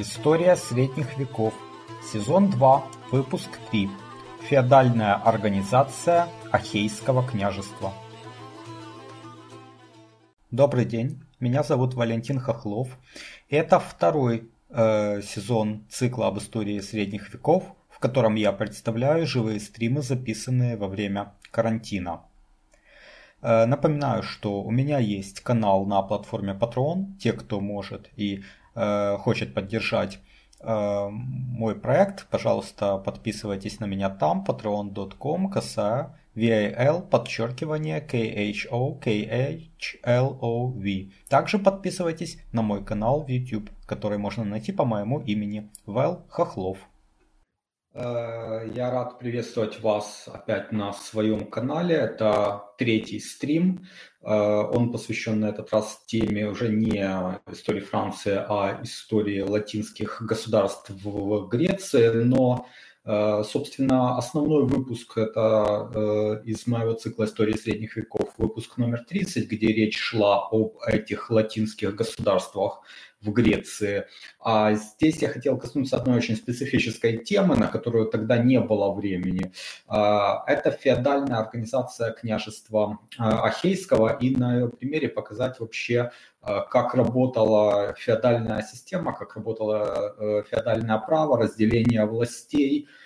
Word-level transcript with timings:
История 0.00 0.54
средних 0.54 1.18
веков. 1.18 1.52
Сезон 2.12 2.50
2. 2.50 2.84
Выпуск 3.10 3.48
3. 3.72 3.90
Феодальная 4.42 5.16
организация 5.16 6.28
Ахейского 6.52 7.26
княжества. 7.26 7.92
Добрый 10.52 10.84
день, 10.84 11.20
меня 11.40 11.64
зовут 11.64 11.94
Валентин 11.94 12.38
Хохлов. 12.38 12.96
Это 13.50 13.80
второй 13.80 14.48
э, 14.68 15.20
сезон 15.22 15.84
цикла 15.90 16.28
об 16.28 16.38
истории 16.38 16.78
средних 16.78 17.34
веков, 17.34 17.64
в 17.90 17.98
котором 17.98 18.36
я 18.36 18.52
представляю 18.52 19.26
живые 19.26 19.58
стримы, 19.58 20.02
записанные 20.02 20.76
во 20.76 20.86
время 20.86 21.34
карантина. 21.50 22.22
Э, 23.42 23.66
напоминаю, 23.66 24.22
что 24.22 24.62
у 24.62 24.70
меня 24.70 25.00
есть 25.00 25.40
канал 25.40 25.86
на 25.86 26.00
платформе 26.02 26.52
Patreon. 26.52 27.16
Те, 27.18 27.32
кто 27.32 27.60
может 27.60 28.10
и 28.16 28.44
хочет 29.18 29.54
поддержать 29.54 30.20
э, 30.60 31.08
мой 31.10 31.74
проект, 31.74 32.28
пожалуйста, 32.28 32.98
подписывайтесь 32.98 33.80
на 33.80 33.86
меня 33.86 34.10
там, 34.10 34.44
patreon.com, 34.46 35.50
косая 35.50 36.14
VAL, 36.38 37.08
подчеркивание 37.08 38.00
KHO, 38.00 39.00
KHLOV. 40.04 41.12
Также 41.28 41.58
подписывайтесь 41.58 42.38
на 42.52 42.62
мой 42.62 42.84
канал 42.84 43.24
в 43.24 43.28
YouTube, 43.28 43.70
который 43.86 44.18
можно 44.18 44.44
найти 44.44 44.70
по 44.72 44.84
моему 44.84 45.18
имени 45.20 45.70
Вэл 45.86 46.24
Хохлов. 46.28 46.78
Э, 48.00 48.70
я 48.76 48.92
рад 48.92 49.18
приветствовать 49.18 49.80
вас 49.80 50.28
опять 50.32 50.70
на 50.70 50.92
своем 50.92 51.46
канале. 51.46 51.96
Это 51.96 52.62
третий 52.78 53.18
стрим. 53.18 53.86
Э, 54.22 54.28
он 54.30 54.92
посвящен 54.92 55.40
на 55.40 55.46
этот 55.46 55.72
раз 55.72 56.04
теме 56.06 56.48
уже 56.48 56.68
не 56.68 57.00
истории 57.50 57.80
Франции, 57.80 58.36
а 58.36 58.78
истории 58.84 59.40
латинских 59.40 60.22
государств 60.22 60.90
в 60.90 61.48
Греции. 61.48 62.22
Но, 62.22 62.66
э, 63.04 63.42
собственно, 63.44 64.16
основной 64.16 64.64
выпуск 64.64 65.18
это 65.18 66.40
из 66.44 66.68
моего 66.68 66.92
цикла 66.92 67.24
истории 67.24 67.56
средних 67.56 67.96
веков, 67.96 68.32
выпуск 68.38 68.76
номер 68.76 69.04
30, 69.08 69.48
где 69.48 69.66
речь 69.72 69.98
шла 69.98 70.46
об 70.46 70.76
этих 70.86 71.30
латинских 71.30 71.96
государствах 71.96 72.82
в 73.20 73.30
Греции. 73.32 74.06
А 74.40 74.74
здесь 74.74 75.20
я 75.22 75.28
хотел 75.28 75.58
коснуться 75.58 75.96
одной 75.96 76.16
очень 76.16 76.36
специфической 76.36 77.18
темы, 77.18 77.56
на 77.56 77.66
которую 77.66 78.06
тогда 78.06 78.38
не 78.38 78.60
было 78.60 78.92
времени. 78.92 79.52
А, 79.86 80.44
это 80.46 80.70
феодальная 80.70 81.38
организация 81.38 82.12
княжества 82.12 82.98
а, 83.18 83.46
Ахейского 83.46 84.16
и 84.16 84.34
на 84.36 84.54
ее 84.54 84.68
примере 84.68 85.08
показать 85.08 85.58
вообще, 85.60 86.12
а, 86.40 86.60
как 86.60 86.94
работала 86.94 87.94
феодальная 87.98 88.62
система, 88.62 89.12
как 89.16 89.34
работало 89.34 90.14
э, 90.18 90.42
феодальное 90.48 90.98
право, 90.98 91.38
разделение 91.38 92.04
властей– 92.06 92.88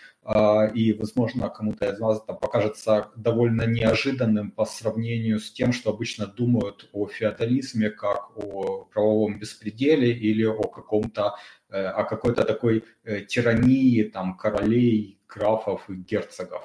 и, 0.74 0.92
возможно, 0.92 1.48
кому-то 1.48 1.86
из 1.90 1.98
вас 1.98 2.22
это 2.22 2.34
покажется 2.34 3.10
довольно 3.16 3.66
неожиданным 3.66 4.52
по 4.52 4.64
сравнению 4.64 5.40
с 5.40 5.50
тем, 5.50 5.72
что 5.72 5.90
обычно 5.90 6.26
думают 6.26 6.88
о 6.92 7.08
феодализме 7.08 7.90
как 7.90 8.30
о 8.36 8.84
правовом 8.84 9.40
беспределе 9.40 10.12
или 10.12 10.44
о 10.44 10.62
каком-то, 10.62 11.34
э, 11.70 11.84
о 11.84 12.04
какой-то 12.04 12.44
такой 12.44 12.84
э, 13.02 13.22
тирании 13.22 14.04
там 14.04 14.36
королей, 14.36 15.18
графов 15.26 15.90
и 15.90 15.94
герцогов. 15.94 16.62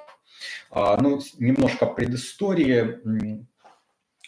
А, 0.69 1.01
ну, 1.01 1.19
немножко 1.39 1.87
предыстории 1.87 2.99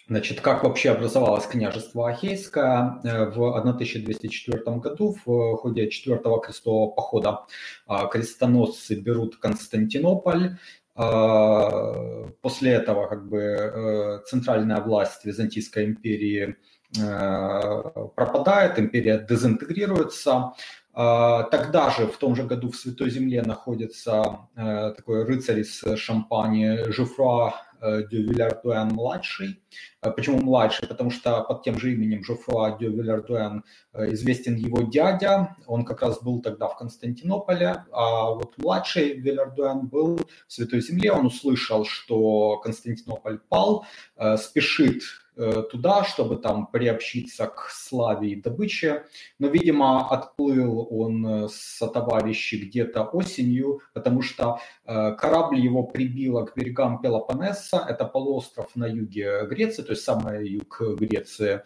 Значит, 0.10 0.42
как 0.42 0.64
вообще 0.64 0.90
образовалось 0.90 1.46
княжество 1.46 2.10
Ахейское 2.10 3.00
э, 3.04 3.26
в 3.30 3.56
1204 3.56 4.64
году 4.78 5.16
в 5.24 5.58
ходе 5.58 5.88
четвертого 5.92 6.42
крестового 6.42 6.90
похода 6.90 7.46
а, 7.86 8.08
крестоносцы 8.08 8.96
берут 8.96 9.38
Константинополь, 9.38 10.58
а, 10.96 12.28
После 12.42 12.72
этого 12.72 13.08
как 13.08 13.30
бы 13.30 13.38
э, 13.38 14.20
центральная 14.26 14.82
власть 14.82 15.26
Византийской 15.26 15.86
империи 15.86 16.56
э, 17.00 17.84
пропадает, 18.16 18.80
империя 18.80 19.20
дезинтегрируется. 19.20 20.54
А, 20.92 21.44
тогда 21.44 21.92
же, 21.92 22.08
в 22.08 22.18
том 22.18 22.36
же 22.36 22.44
году, 22.44 22.72
в 22.72 22.76
Святой 22.76 23.12
Земле 23.12 23.44
находится 23.44 24.40
такой 24.56 25.24
рыцарь 25.24 25.60
из 25.60 25.84
Шампани 25.98 26.92
Жуфруа 26.92 27.54
де 27.82 28.18
Вильярдуэн 28.18 28.90
младший. 28.90 29.62
Э, 30.02 30.12
почему 30.12 30.40
младший? 30.40 30.88
Потому 30.88 31.12
что 31.12 31.42
под 31.44 31.64
тем 31.64 31.80
же 31.80 31.94
именем 31.94 32.24
Жофруа 32.24 32.78
де 32.80 32.88
Вильярдуэн 32.88 33.64
э, 33.94 34.14
известен 34.14 34.56
его 34.56 34.82
дядя. 34.82 35.56
Он 35.68 35.86
как 35.86 36.02
раз 36.02 36.22
был 36.22 36.42
тогда 36.42 36.68
в 36.68 36.78
Константинополе. 36.78 37.86
А 37.92 38.32
вот 38.32 38.58
младший 38.58 39.14
Вильярдуэн 39.20 39.88
был 39.88 40.18
в 40.48 40.54
Святой 40.54 40.82
Земле. 40.82 41.12
Он 41.12 41.26
услышал, 41.26 41.86
что 41.86 42.58
Константинополь 42.58 43.40
пал, 43.50 43.86
э, 44.18 44.38
спешит 44.38 45.04
Э, 45.29 45.29
туда, 45.72 46.04
чтобы 46.04 46.36
там 46.38 46.68
приобщиться 46.68 47.48
к 47.48 47.70
славе 47.72 48.32
и 48.32 48.42
добыче. 48.42 49.06
Но, 49.40 49.48
видимо, 49.48 50.10
отплыл 50.10 50.88
он 50.92 51.26
э, 51.26 51.48
со 51.50 51.88
товарищи 51.88 52.56
где-то 52.56 53.04
осенью, 53.04 53.82
потому 53.94 54.22
что 54.22 54.60
э, 54.86 55.14
корабль 55.16 55.60
его 55.60 55.84
прибило 55.84 56.46
к 56.46 56.56
берегам 56.56 57.02
Пелопоннеса, 57.02 57.86
это 57.88 58.06
полуостров 58.06 58.76
на 58.76 58.86
юге 58.86 59.46
Греции, 59.46 59.84
то 59.84 59.92
есть 59.92 60.04
самый 60.04 60.48
юг 60.48 60.82
Греции, 61.00 61.62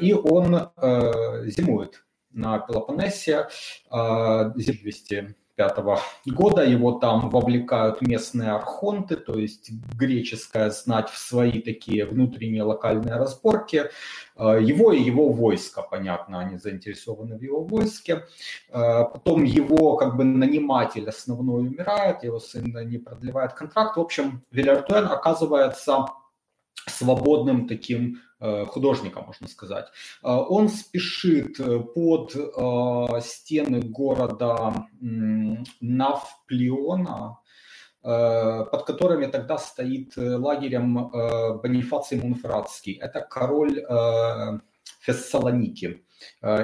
и 0.00 0.12
он 0.12 0.70
зимует 1.46 2.04
на 2.32 2.58
Пелопоннесе, 2.58 3.48
200 3.90 5.36
1995 5.56 6.34
года. 6.34 6.62
Его 6.64 6.92
там 6.92 7.30
вовлекают 7.30 8.00
местные 8.02 8.50
архонты, 8.50 9.16
то 9.16 9.38
есть 9.38 9.70
греческая 9.98 10.70
знать 10.70 11.08
в 11.08 11.18
свои 11.18 11.60
такие 11.60 12.04
внутренние 12.04 12.62
локальные 12.62 13.16
разборки. 13.16 13.90
Э, 14.36 14.58
его 14.60 14.92
и 14.92 15.02
его 15.02 15.30
войско, 15.30 15.82
понятно, 15.82 16.40
они 16.40 16.58
заинтересованы 16.58 17.38
в 17.38 17.42
его 17.42 17.64
войске. 17.64 18.26
Э, 18.70 19.04
потом 19.04 19.44
его 19.44 19.96
как 19.96 20.16
бы 20.16 20.24
наниматель 20.24 21.08
основной 21.08 21.68
умирает, 21.68 22.22
его 22.22 22.38
сын 22.38 22.64
не 22.88 22.98
продлевает 22.98 23.54
контракт. 23.54 23.96
В 23.96 24.00
общем, 24.00 24.42
Вильяртуэн 24.50 25.06
оказывается 25.06 26.06
свободным 26.86 27.66
таким 27.66 28.20
Э, 28.38 28.66
художника, 28.66 29.22
можно 29.22 29.48
сказать. 29.48 29.86
Э, 30.22 30.28
он 30.28 30.68
спешит 30.68 31.58
э, 31.58 31.80
под 31.80 32.32
стены 33.24 33.80
города 33.80 34.86
Навплиона, 35.80 37.38
под 38.02 38.84
которыми 38.84 39.26
тогда 39.26 39.58
стоит 39.58 40.12
лагерем 40.16 41.10
Бонифаций 41.60 42.20
Мунфрадский. 42.20 42.92
Это 42.92 43.20
король 43.20 43.82
Фессалоники. 45.00 46.04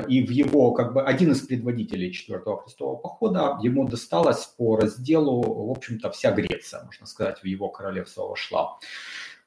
И 0.08 0.22
в 0.24 0.30
его, 0.30 0.70
как 0.70 0.92
бы, 0.92 1.02
один 1.02 1.32
из 1.32 1.40
предводителей 1.40 2.12
четвертого 2.12 2.62
крестового 2.62 2.96
похода, 2.96 3.58
ему 3.60 3.88
досталось 3.88 4.46
по 4.56 4.76
разделу, 4.76 5.42
в 5.42 5.70
общем-то, 5.72 6.12
вся 6.12 6.30
Греция, 6.30 6.84
можно 6.84 7.06
сказать, 7.06 7.40
в 7.40 7.44
его 7.44 7.68
королевство 7.70 8.28
вошла. 8.28 8.78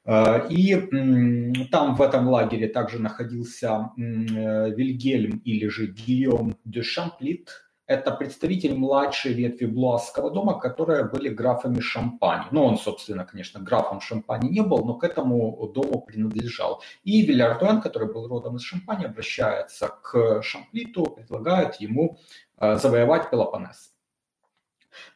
Э, 0.06 0.46
и 0.48 1.66
там 1.70 1.96
в 1.96 2.02
этом 2.02 2.28
лагере 2.28 2.68
также 2.68 2.98
находился 2.98 3.90
э, 3.96 4.70
Вильгельм 4.70 5.38
или 5.44 5.68
же 5.68 5.86
Гийом 5.86 6.56
де 6.64 6.82
Шамплит. 6.82 7.62
Это 7.88 8.10
представитель 8.10 8.74
младшей 8.74 9.32
ветви 9.32 9.66
Блуасского 9.66 10.32
дома, 10.32 10.58
которые 10.58 11.04
были 11.04 11.28
графами 11.28 11.78
Шампани. 11.80 12.46
Ну, 12.50 12.64
он, 12.64 12.78
собственно, 12.78 13.24
конечно, 13.24 13.60
графом 13.60 14.00
Шампани 14.00 14.48
не 14.48 14.62
был, 14.62 14.84
но 14.84 14.94
к 14.94 15.04
этому 15.04 15.70
дому 15.72 16.02
принадлежал. 16.02 16.82
И 17.04 17.22
Вильярдуэн, 17.22 17.80
который 17.80 18.12
был 18.12 18.26
родом 18.26 18.56
из 18.56 18.62
Шампани, 18.62 19.04
обращается 19.04 19.88
к 20.02 20.42
Шамплиту, 20.42 21.04
предлагает 21.04 21.76
ему 21.76 22.18
э, 22.58 22.76
завоевать 22.76 23.30
Пелопоннес. 23.30 23.95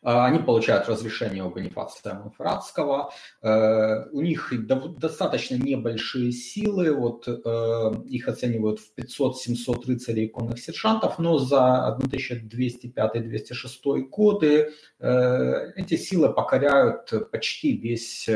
А, 0.03 0.27
они 0.27 0.39
получают 0.39 0.89
разрешение 0.89 1.45
у 1.45 1.51
Бонифация 1.51 2.15
Монферратского. 2.15 3.13
Э, 3.43 4.07
у 4.13 4.21
них 4.21 4.53
достаточно 4.99 5.57
небольшие 5.57 6.31
силы, 6.33 6.93
вот 6.93 7.29
э, 7.29 7.93
их 8.07 8.29
оценивают 8.29 8.81
в 8.81 8.93
500-700 8.97 9.87
рыцарей 9.87 10.27
и 10.27 10.29
конных 10.29 10.59
сержантов, 10.59 11.19
но 11.19 11.39
за 11.39 11.99
1205-206 12.01 14.01
годы 14.11 14.73
э, 14.99 15.73
эти 15.77 15.97
силы 15.97 16.33
покоряют 16.33 17.13
почти 17.31 17.77
весь 17.77 18.29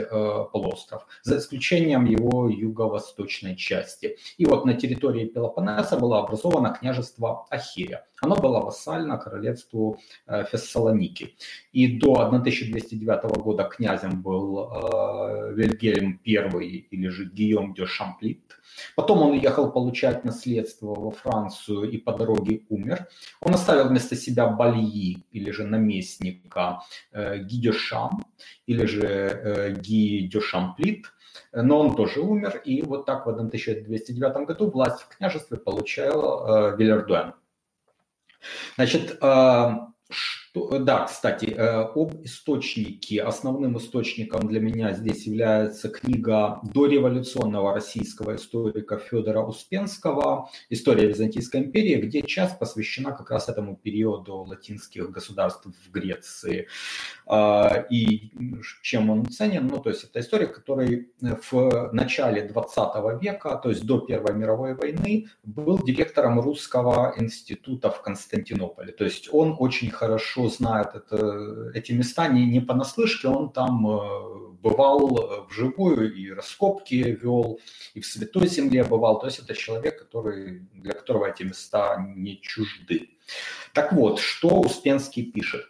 полуостров, 0.52 1.06
за 1.22 1.38
исключением 1.38 2.04
его 2.04 2.48
юго-восточной 2.48 3.56
части. 3.56 4.18
И 4.36 4.46
вот 4.46 4.64
на 4.64 4.74
территории 4.74 5.26
Пелопоннеса 5.26 5.96
было 5.96 6.20
образовано 6.20 6.76
княжество 6.78 7.46
Ахирия. 7.50 8.06
Оно 8.20 8.36
было 8.36 8.60
вассально 8.60 9.18
королевству 9.18 9.98
Фессалоники. 10.26 11.33
И 11.72 11.98
до 11.98 12.20
1209 12.26 13.22
года 13.42 13.64
князем 13.64 14.22
был 14.22 14.70
э, 14.70 15.54
Вильгельм 15.54 16.20
I 16.26 16.86
или 16.90 17.08
же 17.08 17.24
Гийом 17.26 17.74
де 17.74 17.86
Шамплит. 17.86 18.58
Потом 18.96 19.22
он 19.22 19.32
уехал 19.32 19.70
получать 19.70 20.24
наследство 20.24 20.94
во 20.94 21.10
Францию 21.10 21.90
и 21.90 21.98
по 21.98 22.12
дороге 22.12 22.62
умер. 22.68 23.06
Он 23.40 23.54
оставил 23.54 23.88
вместо 23.88 24.16
себя 24.16 24.46
Бальи 24.48 25.24
или 25.32 25.50
же 25.50 25.64
наместника 25.64 26.82
э, 27.12 27.38
Ги 27.38 27.60
де 27.60 27.72
Шам 27.72 28.24
или 28.66 28.86
же 28.86 29.06
э, 29.06 29.74
Ги 29.74 30.28
де 30.28 30.40
Шамплит 30.40 31.06
но 31.52 31.80
он 31.80 31.96
тоже 31.96 32.20
умер, 32.20 32.62
и 32.64 32.82
вот 32.82 33.06
так 33.06 33.26
в 33.26 33.30
1209 33.30 34.46
году 34.46 34.70
власть 34.70 35.02
в 35.02 35.08
княжестве 35.08 35.56
получал 35.56 36.46
э, 36.46 36.76
Вильердуэн. 36.76 37.34
Значит, 38.76 39.18
э, 39.20 39.70
что, 40.54 40.78
да, 40.78 41.04
кстати, 41.04 41.46
э, 41.46 41.90
об 41.94 42.24
источнике. 42.24 43.22
Основным 43.22 43.76
источником 43.76 44.46
для 44.46 44.60
меня 44.60 44.92
здесь 44.92 45.26
является 45.26 45.88
книга 45.88 46.60
дореволюционного 46.62 47.74
российского 47.74 48.36
историка 48.36 48.98
Федора 48.98 49.40
Успенского 49.40 50.48
«История 50.70 51.08
Византийской 51.08 51.60
империи», 51.60 51.96
где 51.96 52.22
часть 52.22 52.58
посвящена 52.60 53.10
как 53.10 53.30
раз 53.32 53.48
этому 53.48 53.76
периоду 53.76 54.44
латинских 54.48 55.10
государств 55.10 55.66
в 55.66 55.90
Греции. 55.90 56.68
Э, 57.26 57.84
и 57.90 58.30
чем 58.82 59.10
он 59.10 59.26
ценен? 59.26 59.66
Ну, 59.66 59.78
то 59.78 59.90
есть 59.90 60.04
это 60.04 60.20
историк, 60.20 60.54
который 60.54 61.08
в 61.50 61.90
начале 61.92 62.42
20 62.42 63.20
века, 63.20 63.56
то 63.56 63.70
есть 63.70 63.84
до 63.84 63.98
Первой 63.98 64.34
мировой 64.34 64.74
войны, 64.74 65.26
был 65.42 65.82
директором 65.82 66.40
Русского 66.40 67.12
института 67.16 67.90
в 67.90 68.02
Константинополе. 68.02 68.92
То 68.92 69.04
есть 69.04 69.28
он 69.32 69.56
очень 69.58 69.90
хорошо 69.90 70.43
знает 70.48 70.94
это, 70.94 71.70
эти 71.74 71.92
места 71.92 72.28
не, 72.28 72.46
не 72.46 72.60
понаслышке, 72.60 73.28
он 73.28 73.52
там 73.52 73.86
э, 73.86 74.54
бывал 74.62 75.46
вживую 75.48 76.14
и 76.14 76.30
раскопки 76.30 76.94
вел, 76.94 77.60
и 77.94 78.00
в 78.00 78.06
Святой 78.06 78.48
Земле 78.48 78.84
бывал. 78.84 79.18
То 79.18 79.26
есть 79.26 79.38
это 79.38 79.54
человек, 79.54 79.98
который, 79.98 80.60
для 80.72 80.92
которого 80.92 81.26
эти 81.26 81.42
места 81.42 81.96
не 82.16 82.40
чужды. 82.40 83.10
Так 83.72 83.92
вот, 83.92 84.20
что 84.20 84.60
Успенский 84.60 85.24
пишет? 85.24 85.66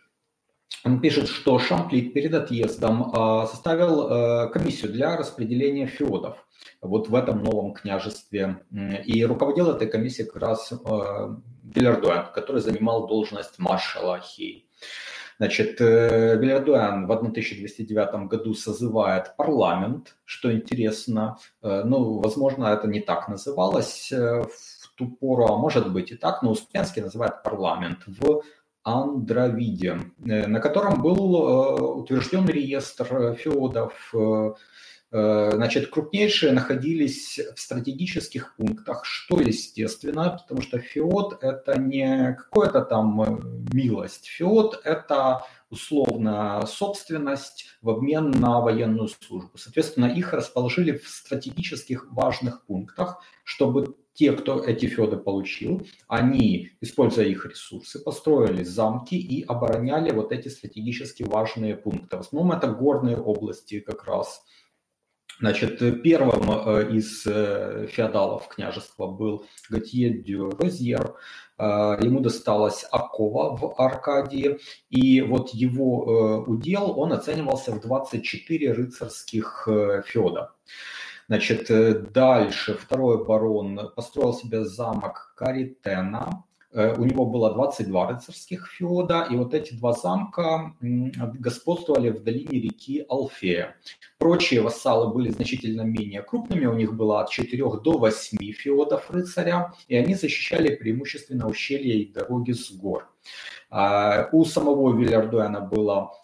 Он 0.85 1.00
пишет, 1.00 1.29
что 1.29 1.59
Шамплит 1.59 2.12
перед 2.12 2.35
отъездом 2.35 3.11
э, 3.11 3.47
составил 3.47 4.09
э, 4.09 4.50
комиссию 4.50 4.93
для 4.93 5.17
распределения 5.17 5.87
феодов 5.87 6.37
вот 6.81 7.09
в 7.09 7.15
этом 7.15 7.43
новом 7.43 7.73
княжестве. 7.73 8.62
И 9.05 9.25
руководил 9.25 9.70
этой 9.70 9.88
комиссией 9.88 10.29
как 10.29 10.43
раз 10.43 10.73
Вильярдуэн, 11.65 12.27
который 12.35 12.61
занимал 12.61 13.07
должность 13.07 13.59
маршала 13.59 14.21
Хей. 14.21 14.69
Значит, 15.39 15.81
Вильярдуэн 15.81 17.07
в 17.07 17.13
1209 17.13 18.29
году 18.29 18.55
созывает 18.55 19.35
парламент, 19.37 20.17
что 20.25 20.53
интересно. 20.53 21.39
Э, 21.61 21.83
ну, 21.85 22.21
возможно, 22.21 22.67
это 22.67 22.87
не 22.87 23.01
так 23.01 23.29
называлось 23.29 24.13
э, 24.13 24.43
в 24.43 24.95
ту 24.97 25.09
пору, 25.09 25.47
а 25.47 25.57
может 25.57 25.93
быть 25.93 26.13
и 26.13 26.17
так, 26.17 26.43
но 26.43 26.53
Успенский 26.53 27.03
называет 27.03 27.43
парламент 27.43 28.05
в 28.07 28.45
Андровиде, 28.85 30.03
э, 30.25 30.47
на 30.47 30.61
котором 30.61 31.03
был 31.03 31.35
утвержден 31.99 32.47
реестр 32.47 33.35
феодов, 33.35 34.15
Э, 34.15 34.55
значит, 35.15 35.91
крупнейшие 35.91 36.51
находились 36.51 37.39
в 37.55 37.61
стратегических 37.61 38.57
пунктах, 38.57 39.05
что 39.05 39.39
естественно, 39.39 40.41
потому 40.43 40.61
что 40.61 40.81
ФИОТ– 40.81 41.39
это 41.41 41.79
не 41.79 42.35
какая-то 42.35 42.81
там 42.81 43.23
э, 43.23 43.41
милость. 43.73 44.27
ФИОТ– 44.27 44.81
это 44.85 45.47
условно 45.71 46.67
собственность 46.67 47.67
в 47.81 47.91
обмен 47.91 48.33
на 48.33 48.61
военную 48.61 49.07
службу. 49.07 49.57
Соответственно, 49.57 50.07
их 50.07 50.33
расположили 50.33 50.99
в 50.99 51.09
стратегических 51.09 52.11
важных 52.11 52.65
пунктах, 52.67 53.23
чтобы 53.45 53.95
те, 54.15 54.33
кто 54.33 54.65
эти 54.65 54.87
феоды 54.87 55.17
получил, 55.17 55.87
они, 56.09 56.73
используя 56.81 57.27
их 57.27 57.47
ресурсы, 57.47 58.01
построили 58.01 58.65
замки 58.65 59.17
и 59.17 59.45
обороняли 59.45 60.11
вот 60.11 60.33
эти 60.33 60.49
стратегически 60.49 61.23
важные 61.23 61.77
пункты. 61.77 62.17
В 62.17 62.21
основном 62.21 62.51
это 62.51 62.67
горные 62.67 63.17
области 63.17 63.79
как 63.79 64.07
раз– 64.07 64.43
Значит, 65.41 65.79
первым 66.03 66.51
э, 66.51 66.93
из 66.93 67.27
э, 67.27 67.89
феодалов 67.91 68.47
княжества 68.49 69.09
был 69.09 69.45
Готье 69.69 70.11
дю 70.11 70.51
Розьер. 70.51 71.17
Э, 71.59 71.99
ему 72.01 72.21
досталась 72.21 72.85
Акова 72.91 73.57
в 73.57 73.75
Аркадии, 73.81 74.61
и 74.91 75.23
вот 75.23 75.51
его 75.51 76.45
удел, 76.47 76.99
он 76.99 77.13
оценивался 77.13 77.73
в 77.73 77.81
24 77.81 78.73
рыцарских 78.73 79.69
феода. 80.07 80.53
Значит, 81.27 82.13
дальше 82.13 82.75
второй 82.75 83.25
барон 83.25 83.93
построил 83.97 84.35
себе 84.35 84.65
замок 84.65 85.33
Каритена, 85.37 86.45
у 86.75 87.05
него 87.05 87.25
было 87.26 87.55
22 87.55 88.09
рыцарских 88.09 88.69
феода, 88.69 89.26
и 89.31 89.37
вот 89.37 89.55
эти 89.55 89.75
два 89.75 89.93
замка 89.93 90.75
господствовали 90.81 92.11
в 92.11 92.25
долине 92.25 92.61
реки 92.61 93.05
Алфея. 93.09 93.76
Прочие 94.19 94.61
вассалы 94.61 95.12
были 95.12 95.31
значительно 95.31 95.82
менее 95.82 96.23
крупными, 96.23 96.67
у 96.67 96.75
них 96.75 96.94
было 96.94 97.21
от 97.21 97.31
4 97.31 97.62
до 97.82 97.99
8 97.99 98.53
феодов 98.53 99.11
рыцаря, 99.11 99.73
и 99.87 99.97
они 99.97 100.15
защищали 100.15 100.75
преимущественно 100.75 101.47
ущелья 101.47 101.94
и 101.94 102.12
дороги 102.12 102.53
с 102.53 102.73
гор. 102.73 103.09
А, 103.70 104.29
у 104.32 104.44
самого 104.44 104.97
Вильярдуэна 104.97 105.61
было 105.61 106.12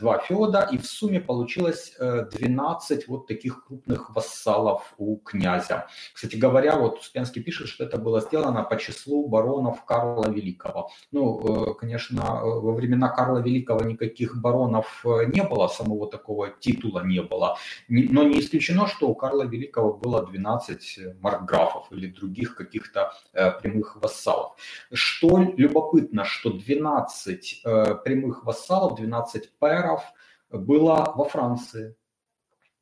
два 0.00 0.18
феода, 0.18 0.68
и 0.72 0.78
в 0.78 0.86
сумме 0.86 1.20
получилось 1.20 1.94
12 1.98 2.98
э, 2.98 3.04
вот 3.08 3.26
таких 3.26 3.64
крупных 3.66 4.14
вассалов 4.14 4.94
у 4.98 5.16
князя. 5.16 5.86
Кстати 6.12 6.36
говоря, 6.36 6.76
вот 6.76 6.98
Успенский 6.98 7.42
пишет, 7.42 7.68
что 7.68 7.84
это 7.84 7.98
было 7.98 8.20
сделано 8.20 8.62
по 8.62 8.76
числу 8.76 9.28
баронов 9.28 9.84
Карла 9.84 10.30
Великого. 10.30 10.90
Ну, 11.12 11.70
э, 11.70 11.74
конечно, 11.74 12.40
во 12.42 12.72
времена 12.72 13.08
Карла 13.08 13.38
Великого 13.38 13.84
никаких 13.84 14.40
баронов 14.40 15.04
не 15.04 15.42
было, 15.42 15.68
самого 15.68 16.10
такого 16.10 16.50
титула 16.50 17.04
не 17.04 17.22
было, 17.22 17.56
но 17.88 18.22
не 18.22 18.40
исключено, 18.40 18.86
что 18.86 19.08
у 19.08 19.14
Карла 19.14 19.42
Великого 19.42 19.92
было 19.94 20.26
12 20.26 21.20
маркграфов 21.20 21.90
или 21.90 22.06
других 22.06 22.56
каких-то 22.56 23.12
прямых 23.32 23.96
вассалов. 23.96 24.56
Что 24.92 25.38
любопытно, 25.56 26.24
что 26.24 26.50
12 26.50 27.62
прямых 28.04 28.44
вассалов, 28.44 28.96
12 28.96 29.22
12 29.22 29.51
пэров 29.58 30.02
было 30.50 31.12
во 31.16 31.24
Франции. 31.24 31.96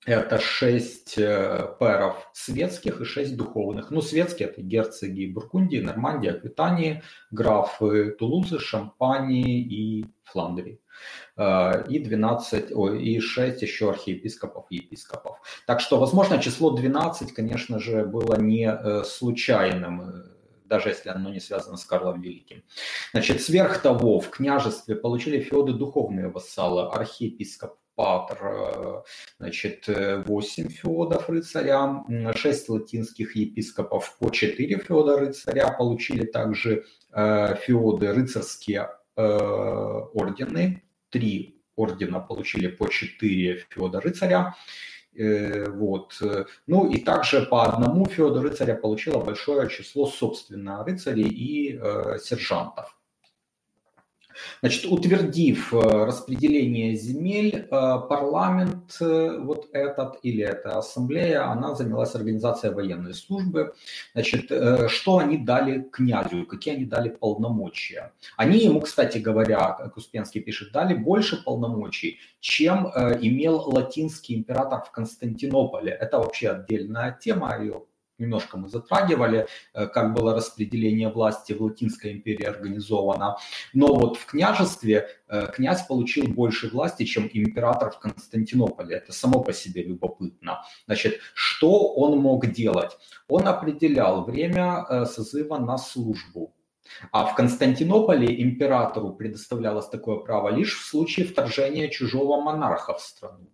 Это 0.07 0.39
6 0.39 1.19
э, 1.19 1.75
пэров 1.79 2.31
светских 2.33 3.03
и 3.03 3.05
6 3.05 3.37
духовных. 3.37 3.91
Ну, 3.91 4.01
светские 4.01 4.49
это 4.49 4.63
герцоги 4.63 5.27
Бургундии, 5.27 5.77
Нормандии, 5.77 6.31
Аквитании, 6.31 7.03
графы 7.31 8.13
Тулузы, 8.13 8.59
Шампании 8.59 9.61
и 9.61 10.07
Фландрии. 10.25 10.81
Э, 11.37 11.87
и 11.87 11.99
12, 11.99 12.73
ой, 12.73 13.05
и 13.05 13.21
6 13.21 13.61
еще 13.61 13.91
архиепископов 13.91 14.65
и 14.71 14.77
епископов. 14.77 15.39
Так 15.67 15.81
что, 15.81 15.99
возможно, 15.99 16.39
число 16.39 16.71
12, 16.71 17.35
конечно 17.35 17.79
же, 17.79 18.07
было 18.07 18.41
не 18.41 18.71
э, 18.73 19.05
случайным 19.05 20.30
даже 20.71 20.91
если 20.91 21.11
оно 21.11 21.31
не 21.31 21.41
связано 21.41 21.77
с 21.77 21.85
Карлом 21.85 22.23
Великим. 22.23 22.63
Значит, 23.13 23.43
сверх 23.43 23.83
того, 23.83 24.21
в 24.21 24.31
княжестве 24.31 24.95
получили 24.95 25.41
феоды 25.41 25.73
духовные 25.73 26.29
вассалы, 26.29 26.89
архиепископ 26.89 27.75
Патр, 27.97 28.39
э, 28.43 29.03
значит, 29.39 29.85
8 29.87 30.69
феодов 30.69 31.29
рыцаря, 31.29 32.03
6 32.35 32.69
латинских 32.71 33.37
епископов 33.37 34.17
по 34.19 34.31
4 34.31 34.79
феода 34.79 35.19
рыцаря, 35.19 35.75
получили 35.77 36.25
также 36.25 36.85
э, 37.13 37.57
феоды 37.57 38.13
рыцарские 38.13 38.89
э, 39.17 39.23
ордены, 39.23 40.83
3 41.11 41.63
ордена 41.77 42.21
получили 42.21 42.69
по 42.69 42.89
4 42.89 43.67
феода 43.69 44.01
рыцаря, 44.01 44.55
Э, 44.55 45.00
вот. 45.13 46.21
Ну 46.67 46.91
и 46.91 46.99
также 46.99 47.43
по 47.43 47.65
одному 47.65 48.07
Феоду 48.07 48.43
рыцаря 48.43 48.75
получило 48.75 49.23
большое 49.23 49.69
число 49.69 50.07
собственно 50.07 50.85
рыцарей 50.85 51.29
и 51.29 51.77
э, 51.77 52.19
сержантов. 52.23 52.97
Значит, 54.61 54.91
утвердив 54.91 55.73
э, 55.73 55.79
распределение 55.79 56.95
земель, 56.95 57.57
э, 57.57 57.69
парламент 57.71 58.97
э, 59.01 59.39
вот 59.39 59.69
этот 59.73 60.19
или 60.23 60.45
эта 60.45 60.79
ассамблея, 60.79 61.51
она 61.51 61.75
занялась 61.75 62.15
организацией 62.15 62.75
военной 62.75 63.15
службы. 63.15 63.75
Значит, 64.13 64.51
что 64.89 65.19
они 65.19 65.39
дали 65.39 65.83
князю, 65.91 66.45
какие 66.47 66.75
они 66.75 66.85
дали 66.85 67.09
полномочия? 67.09 68.13
Они 68.37 68.59
ему, 68.59 68.81
кстати 68.81 69.19
говоря, 69.19 69.77
как 69.79 69.97
Успенский 69.97 70.41
пишет, 70.41 70.73
дали 70.73 70.95
больше 70.95 71.43
полномочий, 71.43 72.19
чем 72.41 72.87
имел 72.87 73.63
латинский 73.67 74.37
император 74.37 74.83
в 74.85 74.91
Константинополе. 74.91 75.93
Это 75.93 76.19
вообще 76.19 76.51
отдельная 76.51 77.19
тема, 77.21 77.57
ее 77.59 77.83
немножко 78.21 78.59
мы 78.59 78.69
затрагивали, 78.69 79.47
э, 79.75 79.87
как 79.87 80.15
было 80.15 80.35
распределение 80.35 81.09
власти 81.09 81.53
в 81.53 81.63
Латинской 81.63 82.13
империи 82.13 82.45
организовано. 82.45 83.37
Но 83.75 83.95
вот 83.95 84.17
в 84.17 84.27
княжестве 84.27 85.09
э, 85.29 85.47
князь 85.53 85.83
получил 85.87 86.27
больше 86.29 86.69
власти, 86.69 87.05
чем 87.05 87.29
император 87.33 87.91
в 87.91 87.99
Константинополе. 87.99 88.97
Это 88.97 89.13
само 89.13 89.43
по 89.43 89.53
себе 89.53 89.83
любопытно. 89.83 90.63
Значит, 90.87 91.21
что 91.35 91.93
он 91.95 92.19
мог 92.19 92.47
делать? 92.47 92.97
Он 93.29 93.49
определял 93.49 94.25
время 94.25 94.85
э, 94.89 95.05
созыва 95.07 95.59
на 95.59 95.79
службу. 95.79 96.55
А 97.13 97.25
в 97.25 97.35
Константинополе 97.35 98.43
императору 98.43 99.13
предоставлялось 99.13 99.89
такое 99.89 100.19
право 100.19 100.49
лишь 100.49 100.79
в 100.79 100.85
случае 100.85 101.27
вторжения 101.27 101.89
чужого 101.89 102.41
монарха 102.41 102.95
в 102.95 103.01
страну. 103.01 103.49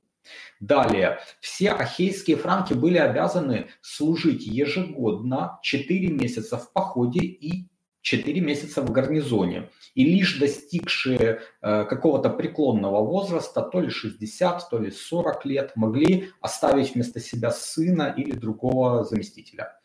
Далее, 0.61 1.19
все 1.41 1.71
ахейские 1.71 2.37
франки 2.37 2.73
были 2.73 2.99
обязаны 2.99 3.69
служить 3.83 4.47
ежегодно 4.47 5.59
4 5.63 6.09
месяца 6.09 6.57
в 6.57 6.73
походе 6.73 7.21
и 7.21 7.69
4 8.07 8.41
месяца 8.41 8.83
в 8.83 8.93
гарнизоне. 8.93 9.71
И 9.95 10.05
лишь 10.05 10.39
достигшие 10.39 11.41
э, 11.61 11.85
какого-то 11.85 12.31
преклонного 12.31 13.05
возраста, 13.05 13.63
то 13.63 13.81
ли 13.81 13.91
60, 13.91 14.71
то 14.71 14.79
ли 14.79 14.93
40 14.93 15.45
лет, 15.45 15.73
могли 15.75 16.31
оставить 16.41 16.95
вместо 16.95 17.19
себя 17.19 17.51
сына 17.51 18.15
или 18.17 18.31
другого 18.33 19.05
заместителя. 19.05 19.79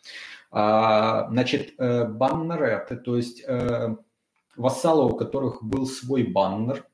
А, 0.52 1.30
значит, 1.32 1.74
э, 1.80 2.06
баннереты, 2.06 2.98
то 2.98 3.18
есть 3.18 3.44
э, 3.48 3.96
вассалы, 4.56 5.12
у 5.12 5.16
которых 5.16 5.64
был 5.64 5.88
свой 5.88 6.24
баннер, 6.24 6.86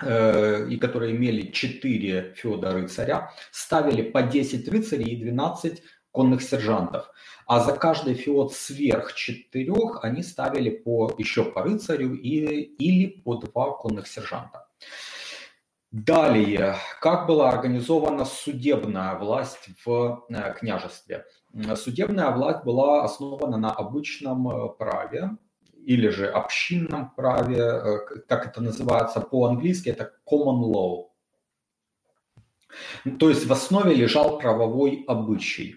и 0.00 0.78
которые 0.80 1.16
имели 1.16 1.50
4 1.50 2.34
феода 2.36 2.72
рыцаря, 2.72 3.32
ставили 3.50 4.02
по 4.02 4.22
10 4.22 4.68
рыцарей 4.68 5.06
и 5.06 5.16
12 5.16 5.82
конных 6.12 6.42
сержантов. 6.42 7.10
А 7.46 7.60
за 7.60 7.72
каждый 7.72 8.14
феод 8.14 8.52
сверх 8.52 9.14
четырех 9.14 10.04
они 10.04 10.22
ставили 10.22 10.70
по, 10.70 11.10
еще 11.18 11.44
по 11.44 11.62
рыцарю 11.62 12.14
и, 12.14 12.38
или 12.38 13.20
по 13.22 13.36
два 13.36 13.70
конных 13.72 14.06
сержанта. 14.06 14.68
Далее, 15.90 16.76
как 17.00 17.26
была 17.26 17.48
организована 17.48 18.26
судебная 18.26 19.14
власть 19.14 19.70
в 19.86 20.26
э, 20.28 20.54
княжестве? 20.58 21.24
Судебная 21.76 22.30
власть 22.30 22.62
была 22.62 23.04
основана 23.04 23.56
на 23.56 23.72
обычном 23.72 24.48
э, 24.50 24.68
праве, 24.76 25.30
или 25.88 26.08
же 26.10 26.26
общинном 26.26 27.10
праве, 27.16 27.60
э, 27.60 27.98
как 28.28 28.46
это 28.46 28.60
называется 28.60 29.20
по-английски, 29.20 29.88
это 29.88 30.12
common 30.30 30.60
law. 30.70 31.06
То 33.18 33.30
есть 33.30 33.46
в 33.46 33.52
основе 33.52 33.94
лежал 33.94 34.38
правовой 34.38 35.04
обычай. 35.08 35.76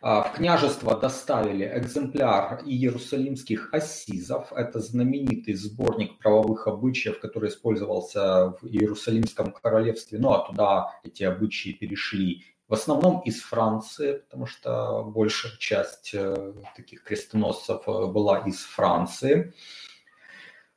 А, 0.00 0.22
в 0.22 0.34
княжество 0.34 0.96
доставили 0.96 1.64
экземпляр 1.74 2.62
иерусалимских 2.64 3.70
ассизов. 3.72 4.52
Это 4.52 4.78
знаменитый 4.78 5.54
сборник 5.54 6.18
правовых 6.18 6.68
обычаев, 6.68 7.18
который 7.18 7.48
использовался 7.48 8.50
в 8.60 8.66
Иерусалимском 8.66 9.52
королевстве. 9.52 10.18
Ну 10.18 10.30
а 10.30 10.46
туда 10.46 11.00
эти 11.02 11.24
обычаи 11.24 11.70
перешли 11.70 12.44
в 12.72 12.74
основном 12.74 13.20
из 13.20 13.42
Франции, 13.42 14.14
потому 14.14 14.46
что 14.46 15.02
большая 15.04 15.52
часть 15.58 16.12
э, 16.14 16.54
таких 16.74 17.04
крестоносцев 17.04 17.82
э, 17.86 18.06
была 18.06 18.38
из 18.46 18.60
Франции. 18.60 19.52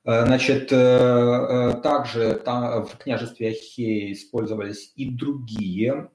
Э, 0.04 0.26
значит, 0.26 0.68
также 0.68 2.34
там 2.44 2.86
в 2.86 2.98
княжестве 2.98 3.52
Ахеи 3.52 4.12
использовались 4.12 4.92
и 4.98 5.10
другие 5.10 6.10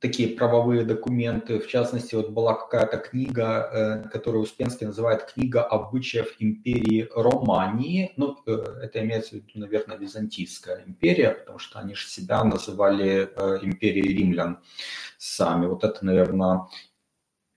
такие 0.00 0.34
правовые 0.34 0.84
документы. 0.84 1.60
В 1.60 1.68
частности, 1.68 2.14
вот 2.14 2.30
была 2.30 2.54
какая-то 2.54 2.96
книга, 2.96 4.02
э, 4.04 4.08
которую 4.08 4.42
Успенский 4.42 4.86
называет 4.86 5.30
«Книга 5.32 5.62
обычаев 5.62 6.36
империи 6.38 7.08
Романии». 7.14 8.12
Ну, 8.16 8.38
э, 8.46 8.52
это 8.82 9.00
имеется 9.00 9.30
в 9.30 9.32
виду, 9.34 9.50
наверное, 9.54 9.98
Византийская 9.98 10.84
империя, 10.86 11.30
потому 11.30 11.58
что 11.58 11.78
они 11.78 11.94
же 11.94 12.08
себя 12.08 12.42
называли 12.44 13.30
э, 13.36 13.58
империей 13.62 14.16
римлян 14.16 14.58
сами. 15.18 15.66
Вот 15.66 15.84
это, 15.84 16.04
наверное, 16.04 16.66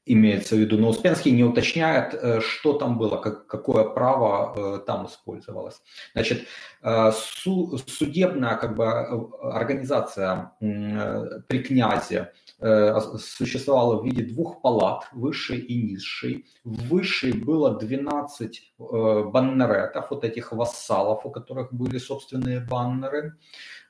имеется 0.06 0.56
в 0.56 0.60
виду. 0.60 0.78
Но 0.78 0.90
Успенский 0.90 1.32
не 1.32 1.44
уточняет, 1.44 2.14
э, 2.14 2.42
что 2.42 2.74
там 2.74 2.98
было, 2.98 3.18
как, 3.18 3.48
какое 3.48 3.86
право 3.86 4.54
э, 4.56 4.80
там 4.86 5.08
использовалось. 5.08 5.82
Значит, 6.14 6.46
э, 6.82 7.12
су, 7.14 7.78
судебная 7.78 8.58
как 8.58 8.76
бы, 8.76 8.86
организация 8.86 10.52
при 10.60 11.64
князе 11.64 12.32
существовала 12.60 14.02
в 14.02 14.06
виде 14.06 14.24
двух 14.24 14.62
палат, 14.62 15.08
высшей 15.12 15.60
и 15.60 15.84
низшей. 15.84 16.46
В 16.64 16.88
высшей 16.88 17.34
было 17.34 17.78
12 17.78 18.74
баннеретов, 18.78 20.12
вот 20.12 20.24
этих 20.24 20.54
вассалов, 20.54 21.26
у 21.26 21.30
которых 21.30 21.74
были 21.74 21.98
собственные 21.98 22.62
баннеры. 22.62 23.34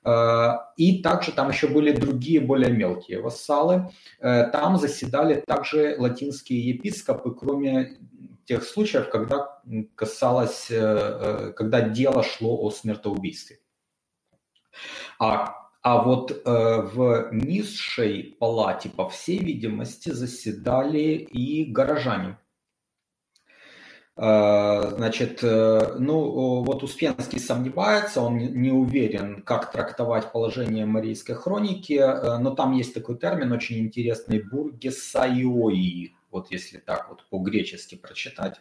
Э, 0.05 0.57
и 0.77 1.01
также 1.01 1.31
там 1.31 1.49
еще 1.49 1.67
были 1.67 1.91
другие 1.91 2.39
более 2.39 2.71
мелкие 2.71 3.21
вассалы. 3.21 3.91
Э, 4.19 4.49
там 4.51 4.77
заседали 4.77 5.43
также 5.45 5.95
латинские 5.97 6.59
епископы, 6.69 7.33
кроме 7.33 7.97
тех 8.45 8.63
случаев, 8.63 9.09
когда 9.09 9.61
касалось, 9.95 10.67
э, 10.69 11.53
когда 11.55 11.81
дело 11.81 12.23
шло 12.23 12.61
о 12.61 12.71
смертоубийстве. 12.71 13.59
А, 15.19 15.55
а 15.81 16.01
вот 16.01 16.43
в 16.45 17.29
низшей 17.31 18.35
палате, 18.39 18.89
по 18.89 19.09
всей 19.09 19.39
видимости, 19.39 20.09
заседали 20.09 21.27
и 21.31 21.65
горожане. 21.65 22.37
Э, 24.15 24.93
значит, 24.95 25.39
э, 25.41 25.95
ну 25.97 26.63
вот 26.63 26.83
Успенский 26.83 27.39
сомневается, 27.39 28.21
он 28.21 28.37
не 28.37 28.71
уверен, 28.71 29.41
как 29.41 29.71
трактовать 29.71 30.31
положение 30.31 30.85
Марийской 30.85 31.35
хроники, 31.35 31.93
э, 31.93 32.37
но 32.37 32.51
там 32.51 32.73
есть 32.73 32.93
такой 32.93 33.17
термин 33.17 33.51
очень 33.51 33.79
интересный– 33.79 34.43
бургесайои, 34.51 36.13
вот 36.33 36.51
если 36.51 36.77
так 36.77 37.09
вот 37.09 37.25
по-гречески 37.29 37.95
прочитать. 37.95 38.59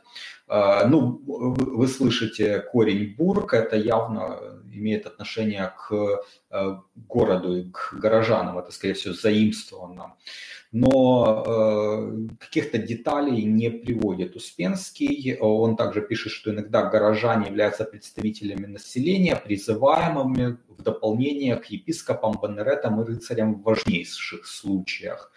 Ну, 0.49 1.21
вы 1.25 1.89
слышите 1.89 2.61
корень 2.61 3.15
бург, 3.17 3.55
это 3.55 3.77
явно 3.77 4.39
имеет 4.73 5.07
отношение 5.07 5.73
к 5.77 6.23
городу 6.95 7.57
и 7.57 7.71
к 7.71 7.95
горожанам, 7.95 8.59
это, 8.59 8.71
скорее 8.73 8.95
всего, 8.95 9.15
заимствовано 9.15 10.15
но 10.73 11.45
э, 11.47 12.29
каких-то 12.41 12.79
деталей 12.79 13.45
не 13.45 13.71
приводит 13.71 14.37
Успенский. 14.37 15.37
Он 15.39 15.77
также 15.77 16.01
пишет, 16.01 16.33
что 16.33 16.51
иногда 16.51 16.89
горожане 16.89 17.49
являются 17.49 17.85
представителями 17.85 18.65
населения, 18.65 19.37
призываемыми 19.37 20.57
в 20.69 20.83
дополнение 20.83 21.57
к 21.57 21.67
епископам, 21.67 22.39
банеретам 22.41 23.01
и 23.01 23.05
рыцарям 23.05 23.57
в 23.57 23.63
важнейших 23.63 24.47
случаях. 24.47 25.31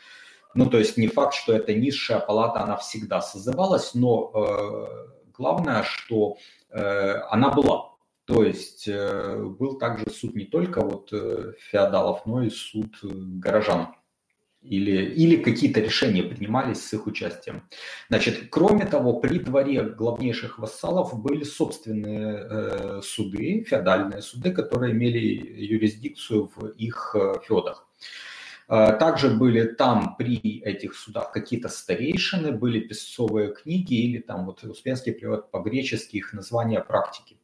Ну, 0.56 0.70
то 0.70 0.80
есть 0.80 0.98
не 0.98 1.08
факт, 1.08 1.36
что 1.36 1.54
эта 1.54 1.74
низшая 1.74 2.20
палата, 2.20 2.62
она 2.62 2.78
всегда 2.78 3.22
созывалась, 3.22 3.94
но 3.94 4.32
э, 4.34 5.32
главное, 5.38 5.84
что 5.84 6.38
э, 6.70 7.20
она 7.30 7.52
была. 7.52 7.92
То 8.26 8.44
есть 8.44 8.88
э, 8.88 9.38
был 9.38 9.78
также 9.78 10.06
суд 10.10 10.34
не 10.34 10.46
только 10.46 10.82
вот 10.82 11.10
э, 11.12 11.54
феодалов, 11.60 12.26
но 12.26 12.42
и 12.42 12.50
суд 12.50 12.96
э, 13.04 13.08
горожан 13.12 13.96
или, 14.68 15.14
или 15.14 15.38
какие-то 15.38 15.80
решения 15.80 16.24
принимались 16.24 16.84
с 16.84 16.94
их 16.94 17.06
участием. 17.08 17.64
Значит, 18.10 18.48
кроме 18.50 18.86
того, 18.86 19.20
при 19.20 19.40
дворе 19.40 19.84
главнейших 19.84 20.60
вассалов 20.60 21.22
были 21.22 21.44
собственные 21.44 22.48
э, 22.50 23.02
суды, 23.04 23.64
феодальные 23.68 24.22
суды, 24.22 24.52
которые 24.52 24.94
имели 24.94 25.20
юрисдикцию 25.20 26.50
в 26.56 26.68
их 26.70 27.16
э, 27.16 27.36
феодах. 27.46 27.88
Также 28.68 29.30
были 29.30 29.66
там 29.66 30.16
при 30.18 30.60
этих 30.60 30.96
судах 30.96 31.32
какие-то 31.32 31.70
старейшины, 31.70 32.52
были 32.52 32.80
песцовые 32.80 33.54
книги 33.54 33.94
или 33.94 34.20
там 34.20 34.46
вот 34.46 34.64
Успенский 34.64 35.14
перевод 35.14 35.52
по-гречески 35.52 36.18
их 36.18 36.34
названия 36.34 36.82
практики. 36.82 37.38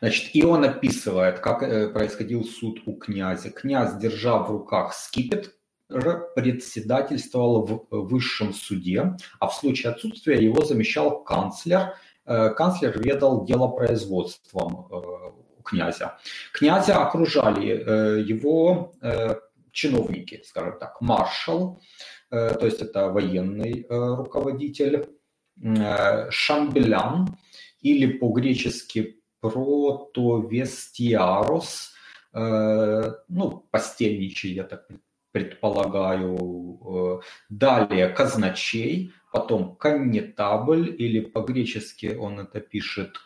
Значит, 0.00 0.30
и 0.34 0.44
он 0.44 0.64
описывает, 0.64 1.40
как 1.40 1.62
э, 1.62 1.88
происходил 1.88 2.44
суд 2.44 2.80
у 2.86 2.94
князя. 2.94 3.50
Князь, 3.50 3.94
держа 3.96 4.38
в 4.38 4.50
руках 4.50 4.94
скипет, 4.94 5.54
председательствовал 5.88 7.86
в 7.90 8.08
высшем 8.08 8.54
суде, 8.54 9.14
а 9.38 9.48
в 9.48 9.54
случае 9.54 9.92
отсутствия 9.92 10.42
его 10.42 10.64
замещал 10.64 11.22
канцлер. 11.22 11.94
Э, 12.24 12.50
канцлер 12.50 12.98
ведал 12.98 13.44
делопроизводством 13.44 14.88
э, 14.90 15.62
князя. 15.62 16.18
Князя 16.52 17.02
окружали 17.02 18.22
его 18.26 18.94
чиновники, 19.72 20.42
скажем 20.44 20.78
так, 20.78 21.00
маршал, 21.00 21.80
то 22.30 22.60
есть 22.62 22.80
это 22.80 23.10
военный 23.10 23.84
руководитель, 23.88 25.08
шамбелян 26.30 27.36
или 27.80 28.18
по-гречески 28.18 29.22
протовестиарос, 29.42 31.92
э, 32.32 33.12
ну, 33.28 33.68
постельничий, 33.70 34.54
я 34.54 34.64
так 34.64 34.88
предполагаю. 35.32 37.20
Далее 37.48 38.08
казначей, 38.08 39.12
потом 39.32 39.76
коннетабль, 39.76 40.94
или 40.96 41.20
по-гречески 41.20 42.14
он 42.14 42.40
это 42.40 42.60
пишет 42.60 43.18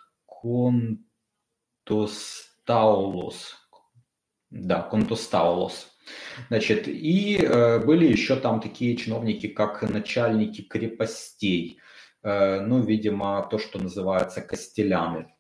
контостаулос. 1.85 3.57
Да, 4.51 4.83
контостаулос. 4.83 5.96
Значит, 6.49 6.89
и 6.89 7.37
э, 7.37 7.79
были 7.79 8.07
еще 8.07 8.37
там 8.37 8.61
такие 8.61 8.97
чиновники, 8.97 9.49
как 9.49 9.83
начальники 9.83 10.63
крепостей. 10.63 11.79
Э, 12.23 12.61
ну, 12.61 12.81
видимо, 12.83 13.47
то, 13.51 13.59
что 13.59 13.79
называется 13.79 14.41
костеляны. 14.41 15.36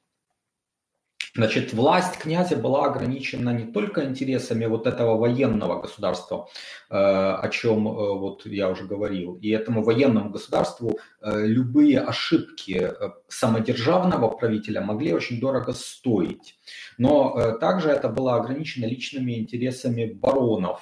Значит, 1.37 1.75
власть 1.75 2.17
князя 2.17 2.57
была 2.57 2.87
ограничена 2.87 3.51
не 3.51 3.71
только 3.71 4.05
интересами 4.05 4.65
вот 4.65 4.87
этого 4.87 5.19
военного 5.19 5.83
государства, 5.83 6.49
э, 6.89 6.95
о 6.97 7.49
чем 7.51 7.87
э, 7.87 7.91
вот 7.91 8.47
я 8.47 8.71
уже 8.71 8.85
говорил, 8.85 9.35
и 9.43 9.51
этому 9.51 9.83
военному 9.83 10.31
государству 10.31 10.99
э, 11.21 11.47
любые 11.47 12.01
ошибки 12.01 12.91
самодержавного 13.29 14.29
правителя 14.29 14.81
могли 14.81 15.13
очень 15.13 15.39
дорого 15.39 15.75
стоить. 15.75 16.59
Но 16.97 17.59
также 17.61 17.91
это 17.91 18.09
было 18.09 18.37
ограничено 18.37 18.87
личными 18.87 19.39
интересами 19.39 20.07
баронов. 20.07 20.81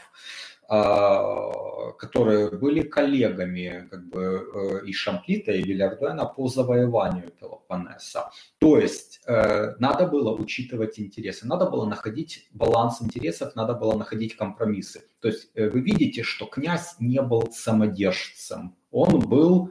А, 0.69 1.93
которые 1.99 2.51
были 2.51 2.83
коллегами 2.83 3.87
как 3.91 4.09
бы, 4.09 4.81
э, 4.83 4.87
и 4.87 4.93
Шамплита, 4.93 5.53
и 5.53 5.63
Вильярдуэна 5.63 6.25
по 6.25 6.49
завоеванию 6.49 7.31
Пелопоннеса. 7.39 8.31
То 8.59 8.79
есть 8.79 9.21
э, 9.27 9.75
надо 9.79 10.07
было 10.07 10.33
учитывать 10.35 10.99
интересы, 10.99 11.47
надо 11.47 11.69
было 11.69 11.87
находить 11.87 12.49
баланс 12.53 13.03
интересов, 13.03 13.55
надо 13.57 13.75
было 13.75 13.97
находить 13.97 14.37
компромиссы. 14.37 15.03
То 15.21 15.29
есть 15.29 15.51
э, 15.55 15.69
вы 15.69 15.81
видите, 15.81 16.23
что 16.23 16.47
князь 16.47 16.97
не 16.99 17.21
был 17.21 17.51
самодержцем, 17.53 18.75
он 18.91 19.21
был 19.21 19.71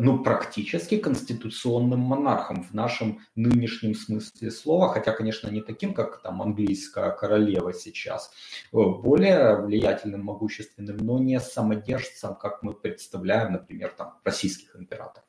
ну, 0.00 0.22
практически 0.22 0.98
конституционным 0.98 2.00
монархом 2.00 2.62
в 2.62 2.72
нашем 2.74 3.20
нынешнем 3.34 3.94
смысле 3.94 4.50
слова, 4.50 4.88
хотя, 4.88 5.12
конечно, 5.12 5.48
не 5.48 5.60
таким, 5.60 5.94
как 5.94 6.22
там 6.22 6.42
английская 6.42 7.10
королева 7.10 7.72
сейчас, 7.72 8.30
э, 8.72 8.76
более 8.76 9.60
влиятельным, 9.62 10.24
могущественным, 10.24 10.98
но 10.98 11.18
не 11.18 11.40
самодержцем, 11.40 12.34
как 12.34 12.62
мы 12.62 12.74
представляем, 12.74 13.52
например, 13.52 13.92
там, 13.96 14.18
российских 14.24 14.76
императоров. 14.76 15.24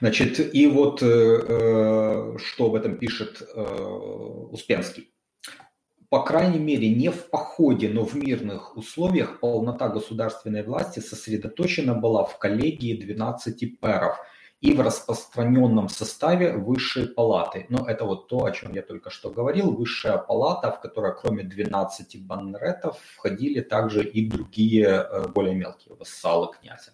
Значит, 0.00 0.54
и 0.54 0.66
вот 0.66 1.02
э, 1.02 1.06
э 1.06 2.38
что 2.38 2.66
об 2.66 2.74
этом 2.74 2.98
пишет 2.98 3.40
э, 3.40 3.62
Успенский 4.50 5.15
по 6.08 6.22
крайней 6.22 6.58
мере, 6.58 6.88
не 6.94 7.10
в 7.10 7.30
походе, 7.30 7.88
но 7.88 8.04
в 8.04 8.14
мирных 8.14 8.76
условиях 8.76 9.40
полнота 9.40 9.88
государственной 9.88 10.62
власти 10.62 11.00
сосредоточена 11.00 11.94
была 11.94 12.24
в 12.24 12.38
коллегии 12.38 12.96
12 12.96 13.80
пэров 13.80 14.18
и 14.66 14.72
в 14.72 14.80
распространенном 14.80 15.88
составе 15.88 16.52
высшей 16.56 17.06
палаты. 17.06 17.66
Но 17.68 17.88
это 17.88 18.04
вот 18.04 18.26
то, 18.26 18.44
о 18.44 18.50
чем 18.50 18.74
я 18.74 18.82
только 18.82 19.10
что 19.10 19.30
говорил. 19.30 19.70
Высшая 19.70 20.18
палата, 20.18 20.72
в 20.72 20.80
которой 20.80 21.14
кроме 21.14 21.44
12 21.44 22.26
баннеретов 22.26 22.98
входили 23.14 23.60
также 23.60 24.04
и 24.04 24.28
другие 24.28 24.86
э, 24.88 25.28
более 25.28 25.54
мелкие 25.54 25.94
вассалы 25.94 26.48
князя. 26.58 26.90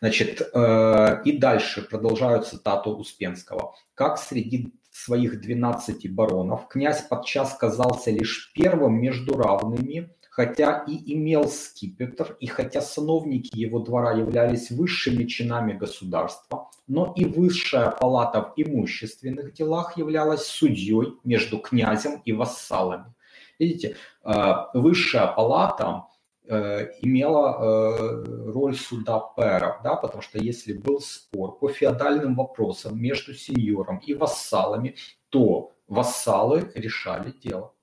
Значит, 0.00 0.40
э, 0.40 1.22
и 1.24 1.36
дальше 1.36 1.82
продолжаю 1.82 2.42
цитату 2.42 2.90
Успенского. 2.90 3.74
Как 3.94 4.16
среди 4.16 4.72
своих 4.92 5.40
12 5.40 6.14
баронов 6.14 6.68
князь 6.68 7.02
подчас 7.02 7.54
казался 7.54 8.12
лишь 8.12 8.52
первым 8.54 9.00
между 9.00 9.36
равными, 9.36 10.14
хотя 10.34 10.84
и 10.88 11.14
имел 11.14 11.48
скипетр, 11.48 12.36
и 12.40 12.46
хотя 12.46 12.80
сановники 12.80 13.56
его 13.56 13.78
двора 13.78 14.12
являлись 14.12 14.70
высшими 14.70 15.24
чинами 15.24 15.72
государства, 15.72 16.70
но 16.88 17.12
и 17.16 17.24
высшая 17.24 17.90
палата 17.90 18.40
в 18.42 18.52
имущественных 18.56 19.52
делах 19.52 19.96
являлась 19.96 20.46
судьей 20.46 21.14
между 21.24 21.58
князем 21.58 22.20
и 22.24 22.32
вассалами. 22.32 23.14
Видите, 23.58 23.96
э, 24.24 24.54
высшая 24.74 25.28
палата 25.28 26.04
Э, 26.46 26.90
имела 27.00 27.56
э, 27.58 28.24
роль 28.52 28.76
суда 28.76 29.18
пэров, 29.18 29.80
да, 29.82 29.96
потому 29.96 30.20
что 30.20 30.38
если 30.38 30.74
был 30.74 31.00
спор 31.00 31.58
по 31.58 31.70
феодальным 31.70 32.34
вопросам 32.34 33.00
между 33.00 33.32
сеньором 33.32 33.96
и 34.06 34.12
вассалами, 34.12 34.94
то 35.30 35.72
вассалы 35.88 36.70
решали 36.74 37.30
дело. 37.30 37.73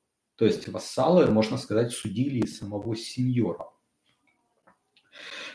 То 0.42 0.48
есть 0.48 0.68
вассалы, 0.70 1.28
можно 1.28 1.56
сказать, 1.56 1.92
судили 1.92 2.48
самого 2.48 2.96
сеньора. 2.96 3.68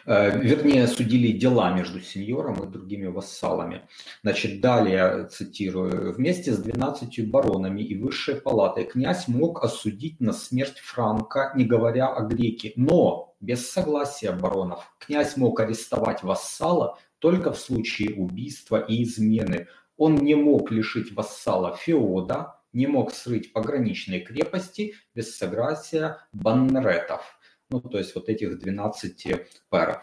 Э, 0.06 0.38
вернее, 0.38 0.86
судили 0.86 1.36
дела 1.36 1.72
между 1.72 2.00
сеньором 2.00 2.62
и 2.62 2.70
другими 2.70 3.06
вассалами. 3.06 3.88
Значит, 4.22 4.60
далее, 4.60 5.26
цитирую, 5.26 6.12
«Вместе 6.12 6.52
с 6.52 6.58
двенадцатью 6.58 7.28
баронами 7.28 7.82
и 7.82 8.00
высшей 8.00 8.36
палатой 8.36 8.84
князь 8.84 9.26
мог 9.26 9.64
осудить 9.64 10.20
на 10.20 10.32
смерть 10.32 10.78
Франка, 10.78 11.52
не 11.56 11.64
говоря 11.64 12.06
о 12.06 12.20
греке, 12.20 12.72
но 12.76 13.34
без 13.40 13.68
согласия 13.68 14.30
баронов. 14.30 14.88
Князь 15.00 15.36
мог 15.36 15.58
арестовать 15.58 16.22
вассала 16.22 16.96
только 17.18 17.52
в 17.52 17.58
случае 17.58 18.14
убийства 18.14 18.76
и 18.76 19.02
измены. 19.02 19.66
Он 19.96 20.14
не 20.14 20.36
мог 20.36 20.70
лишить 20.70 21.10
вассала 21.10 21.74
феода, 21.74 22.55
не 22.76 22.86
мог 22.86 23.12
срыть 23.12 23.52
пограничные 23.52 24.20
крепости 24.20 24.94
без 25.14 25.36
согласия 25.36 26.18
баннеретов 26.32 27.36
ну, 27.70 27.80
то 27.80 27.98
есть 27.98 28.14
вот 28.14 28.28
этих 28.28 28.58
12 28.58 29.26
паров. 29.68 30.02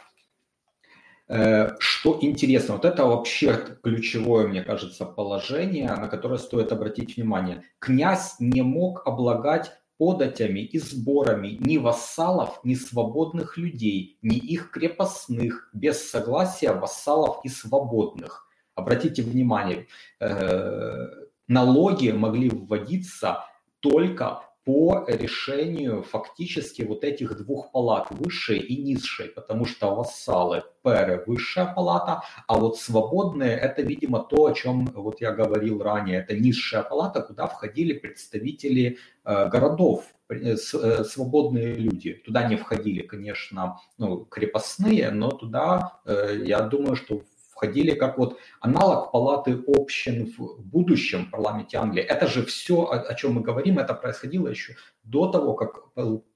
Э, 1.28 1.70
что 1.80 2.18
интересно, 2.22 2.76
вот 2.76 2.86
это 2.86 3.06
вообще 3.06 3.78
ключевое, 3.82 4.48
мне 4.48 4.62
кажется, 4.62 5.06
положение, 5.06 5.88
на 5.96 6.08
которое 6.08 6.38
стоит 6.38 6.72
обратить 6.72 7.16
внимание. 7.16 7.64
Князь 7.80 8.36
не 8.40 8.62
мог 8.62 9.08
облагать 9.08 9.72
податями 9.98 10.60
и 10.60 10.80
сборами 10.80 11.58
ни 11.60 11.78
вассалов, 11.78 12.60
ни 12.64 12.76
свободных 12.76 13.58
людей, 13.58 14.18
ни 14.22 14.36
их 14.36 14.72
крепостных, 14.72 15.70
без 15.74 16.10
согласия 16.10 16.74
вассалов 16.74 17.40
и 17.46 17.50
свободных. 17.50 18.50
Обратите 18.76 19.22
внимание, 19.22 19.88
э, 20.20 21.23
налоги 21.54 22.12
могли 22.12 22.50
вводиться 22.50 23.46
только 23.80 24.42
по 24.66 25.06
решению 25.08 26.04
фактически 26.04 26.84
вот 26.84 27.04
этих 27.04 27.38
двух 27.38 27.72
палат, 27.72 28.08
высшей 28.12 28.60
и 28.60 28.82
низшей, 28.82 29.28
потому 29.28 29.66
что 29.66 29.94
вассалы 29.94 30.63
перы 30.84 31.24
высшая 31.28 31.74
палата, 31.74 32.24
а 32.48 32.58
вот 32.58 32.78
свободные 32.78 33.58
это, 33.58 33.82
видимо, 33.82 34.20
то, 34.20 34.46
о 34.46 34.54
чем 34.54 34.86
вот 34.86 35.20
я 35.22 35.32
говорил 35.32 35.82
ранее, 35.84 36.20
это 36.20 36.36
низшая 36.36 36.84
палата, 36.84 37.22
куда 37.22 37.48
входили 37.48 37.94
представители 37.94 38.98
э, 39.26 39.50
городов, 39.50 40.06
э, 40.30 40.56
э, 40.56 41.04
свободные 41.04 41.76
люди. 41.76 42.13
Туда 42.26 42.48
не 42.48 42.56
входили, 42.56 43.02
конечно, 43.02 43.80
ну, 43.98 44.24
крепостные, 44.26 45.12
но 45.12 45.30
туда, 45.30 46.00
э, 46.06 46.42
я 46.46 46.62
думаю, 46.62 46.96
что 46.96 47.22
входили 47.63 47.95
как 47.95 48.17
вот 48.17 48.38
аналог 48.60 49.12
палаты 49.12 49.63
общин 49.67 50.34
в 50.38 50.62
будущем 50.65 51.30
парламенте 51.32 51.78
Англии. 51.78 52.04
Это 52.04 52.28
же 52.28 52.45
все, 52.45 52.76
о, 52.82 52.99
о 52.99 53.13
чем 53.15 53.34
мы 53.34 53.41
говорим, 53.41 53.80
это 53.80 53.93
происходило 53.93 54.49
еще 54.49 54.76
до 55.04 55.28
того, 55.28 55.54
как 55.54 55.93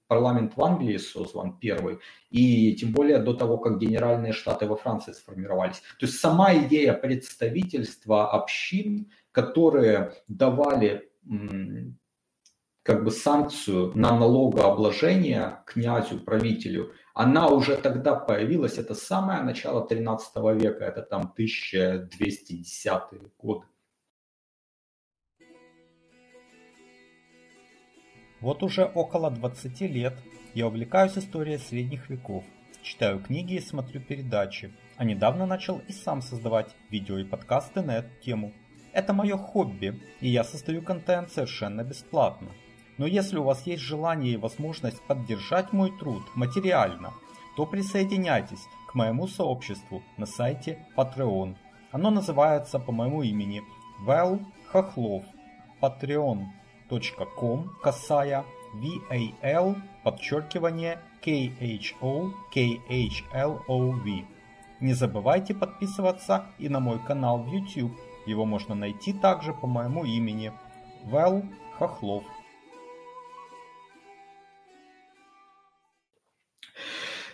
парламент 0.07 0.53
в 0.55 0.63
Англии 0.63 0.97
создан 0.97 1.57
первый, 1.59 1.99
и 2.29 2.73
тем 2.75 2.93
более 2.93 3.19
до 3.19 3.33
того, 3.33 3.57
как 3.57 3.77
генеральные 3.77 4.31
штаты 4.31 4.65
во 4.65 4.77
Франции 4.77 5.11
сформировались. 5.11 5.81
То 5.99 6.05
есть 6.05 6.19
сама 6.19 6.55
идея 6.55 6.93
представительства 6.93 8.31
общин, 8.31 9.11
которые 9.33 10.13
давали 10.29 11.09
как 12.83 13.03
бы 13.03 13.11
санкцию 13.11 13.91
на 13.95 14.17
налогообложение 14.17 15.57
князю, 15.65 16.19
правителю, 16.19 16.93
она 17.17 17.47
уже 17.47 17.77
тогда 17.77 18.13
появилась, 18.13 18.77
это 18.77 18.93
самое 18.93 19.41
начало 19.41 19.87
13 19.87 20.35
века, 20.61 20.85
это 20.85 21.01
там 21.01 21.21
1210 21.21 23.01
год. 23.39 23.63
Вот 28.39 28.61
уже 28.61 28.85
около 28.85 29.31
20 29.31 29.81
лет 29.81 30.13
я 30.53 30.67
увлекаюсь 30.67 31.17
историей 31.17 31.57
средних 31.57 32.07
веков, 32.11 32.43
читаю 32.83 33.19
книги 33.19 33.55
и 33.55 33.61
смотрю 33.61 33.99
передачи, 33.99 34.71
а 34.95 35.03
недавно 35.03 35.47
начал 35.47 35.81
и 35.87 35.93
сам 35.93 36.21
создавать 36.21 36.75
видео 36.91 37.17
и 37.17 37.23
подкасты 37.23 37.81
на 37.81 37.97
эту 37.97 38.11
тему. 38.21 38.53
Это 38.93 39.13
мое 39.13 39.37
хобби, 39.37 39.99
и 40.21 40.29
я 40.29 40.43
создаю 40.43 40.83
контент 40.83 41.31
совершенно 41.31 41.83
бесплатно. 41.83 42.49
Но 42.97 43.05
если 43.05 43.37
у 43.37 43.43
вас 43.43 43.65
есть 43.67 43.83
желание 43.83 44.33
и 44.33 44.37
возможность 44.37 45.01
поддержать 45.03 45.71
мой 45.73 45.91
труд 45.97 46.23
материально, 46.35 47.13
то 47.55 47.65
присоединяйтесь 47.65 48.67
к 48.87 48.95
моему 48.95 49.27
сообществу 49.27 50.01
на 50.17 50.25
сайте 50.25 50.85
Patreon. 50.95 51.55
Оно 51.91 52.09
называется 52.09 52.79
по 52.79 52.91
моему 52.91 53.21
имени 53.23 53.63
Вэл 53.99 54.39
Хохлов. 54.71 55.23
patreon.com 55.81 57.69
касая 57.81 58.45
VAL 58.75 59.75
подчеркивание 60.03 60.99
K-H-O-K-H-L-O-V. 61.23 61.97
Не 64.79 64.93
забывайте 64.93 65.55
подписываться 65.55 66.45
и 66.59 66.69
на 66.69 66.79
мой 66.79 66.99
канал 66.99 67.39
в 67.39 67.51
YouTube. 67.51 67.91
Его 68.25 68.45
можно 68.45 68.75
найти 68.75 69.13
также 69.13 69.53
по 69.53 69.67
моему 69.67 70.05
имени 70.05 70.51
Вэл 71.05 71.43
Хохлов. 71.77 72.23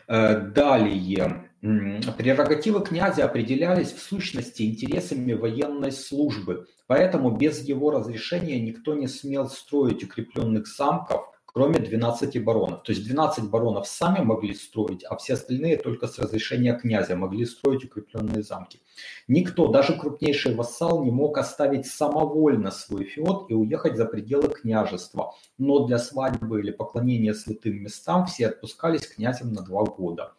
Далее. 0.08 1.50
Прерогативы 1.62 2.82
князя 2.82 3.26
определялись 3.26 3.94
в 3.94 4.02
сущности 4.02 4.64
интересами 4.64 5.34
военной 5.34 5.92
службы, 5.92 6.68
поэтому 6.88 7.32
без 7.32 7.62
его 7.64 7.92
разрешения 7.92 8.60
никто 8.60 8.96
не 8.96 9.08
смел 9.08 9.50
строить 9.50 10.04
укрепленных 10.04 10.68
замков, 10.68 11.33
кроме 11.54 11.80
12 11.80 12.44
баронов. 12.44 12.84
То 12.84 12.92
есть 12.92 13.06
12 13.06 13.50
баронов 13.50 13.88
сами 13.88 14.24
могли 14.24 14.56
строить, 14.56 15.04
а 15.04 15.16
все 15.16 15.34
остальные 15.34 15.78
только 15.78 16.08
с 16.08 16.18
разрешения 16.18 16.74
князя 16.74 17.16
могли 17.16 17.46
строить 17.46 17.86
укрепленные 17.86 18.42
замки. 18.42 18.80
Никто, 19.28 19.68
даже 19.68 19.98
крупнейший 19.98 20.56
вассал, 20.56 21.04
не 21.04 21.12
мог 21.12 21.38
оставить 21.38 21.86
самовольно 21.86 22.72
свой 22.72 23.06
феод 23.06 23.52
и 23.52 23.54
уехать 23.54 23.96
за 23.96 24.06
пределы 24.06 24.50
княжества. 24.50 25.36
Но 25.60 25.86
для 25.86 26.00
свадьбы 26.00 26.60
или 26.60 26.72
поклонения 26.72 27.34
святым 27.34 27.76
местам 27.84 28.26
все 28.26 28.48
отпускались 28.48 29.08
князем 29.08 29.54
на 29.54 29.62
два 29.62 29.84
года. 29.84 30.34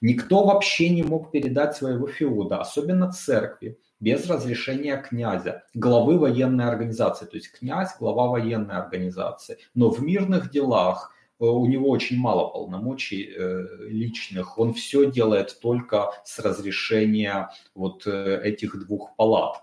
Никто 0.00 0.44
вообще 0.44 0.90
не 0.90 1.02
мог 1.02 1.30
передать 1.30 1.76
своего 1.76 2.06
феода, 2.06 2.60
особенно 2.60 3.12
церкви, 3.12 3.78
без 4.00 4.28
разрешения 4.28 4.96
князя, 4.96 5.64
главы 5.74 6.18
военной 6.18 6.66
организации. 6.66 7.26
То 7.26 7.36
есть 7.36 7.52
князь– 7.52 7.96
глава 7.98 8.28
военной 8.28 8.76
организации. 8.76 9.58
Но 9.74 9.90
в 9.90 10.02
мирных 10.02 10.50
делах 10.50 11.12
э, 11.40 11.44
у 11.44 11.66
него 11.66 11.90
очень 11.90 12.18
мало 12.18 12.48
полномочий 12.48 13.24
э, 13.24 13.88
личных. 13.88 14.58
Он 14.58 14.72
все 14.72 15.10
делает 15.10 15.58
только 15.60 16.12
с 16.24 16.38
разрешения 16.38 17.50
вот 17.74 18.06
э, 18.06 18.40
этих 18.42 18.78
двух 18.86 19.16
палат. 19.16 19.56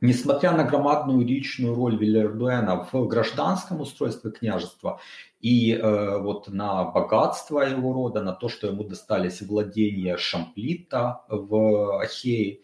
Несмотря 0.00 0.52
на 0.52 0.64
громадную 0.64 1.24
личную 1.24 1.74
роль 1.74 1.96
Вильердуэна 1.96 2.86
в 2.92 3.06
гражданском 3.06 3.80
устройстве 3.80 4.32
княжества 4.32 5.00
и 5.40 5.72
э, 5.72 6.18
вот 6.18 6.48
на 6.48 6.84
богатство 6.84 7.60
его 7.60 7.94
рода, 7.94 8.20
на 8.20 8.32
то, 8.32 8.50
что 8.50 8.66
ему 8.66 8.84
достались 8.84 9.40
владения 9.40 10.18
Шамплита 10.18 11.22
в 11.28 12.00
Ахее, 12.02 12.60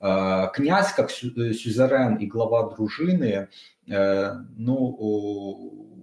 князь 0.00 0.92
как 0.92 1.10
сю- 1.10 1.52
сюзерен 1.52 2.16
и 2.16 2.26
глава 2.26 2.70
дружины, 2.70 3.48
э, 3.88 4.32
ну, 4.56 5.98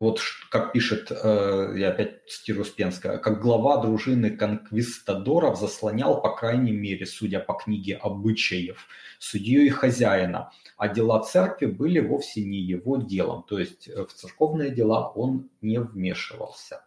вот 0.00 0.20
как 0.50 0.72
пишет, 0.72 1.10
э, 1.10 1.74
я 1.76 1.90
опять 1.90 2.26
цитирую 2.28 2.62
Успенская, 2.62 3.18
как 3.18 3.40
глава 3.40 3.78
дружины 3.78 4.36
конквистадоров 4.36 5.58
заслонял, 5.58 6.20
по 6.20 6.34
крайней 6.34 6.72
мере, 6.72 7.06
судя 7.06 7.40
по 7.40 7.54
книге 7.54 7.96
обычаев, 7.96 8.86
судью 9.18 9.64
и 9.64 9.68
хозяина, 9.68 10.50
а 10.76 10.88
дела 10.88 11.22
церкви 11.22 11.66
были 11.66 12.00
вовсе 12.00 12.42
не 12.42 12.58
его 12.58 12.96
делом, 12.96 13.44
то 13.44 13.58
есть 13.58 13.88
э, 13.88 14.04
в 14.04 14.12
церковные 14.12 14.70
дела 14.70 15.08
он 15.08 15.48
не 15.62 15.78
вмешивался. 15.80 16.84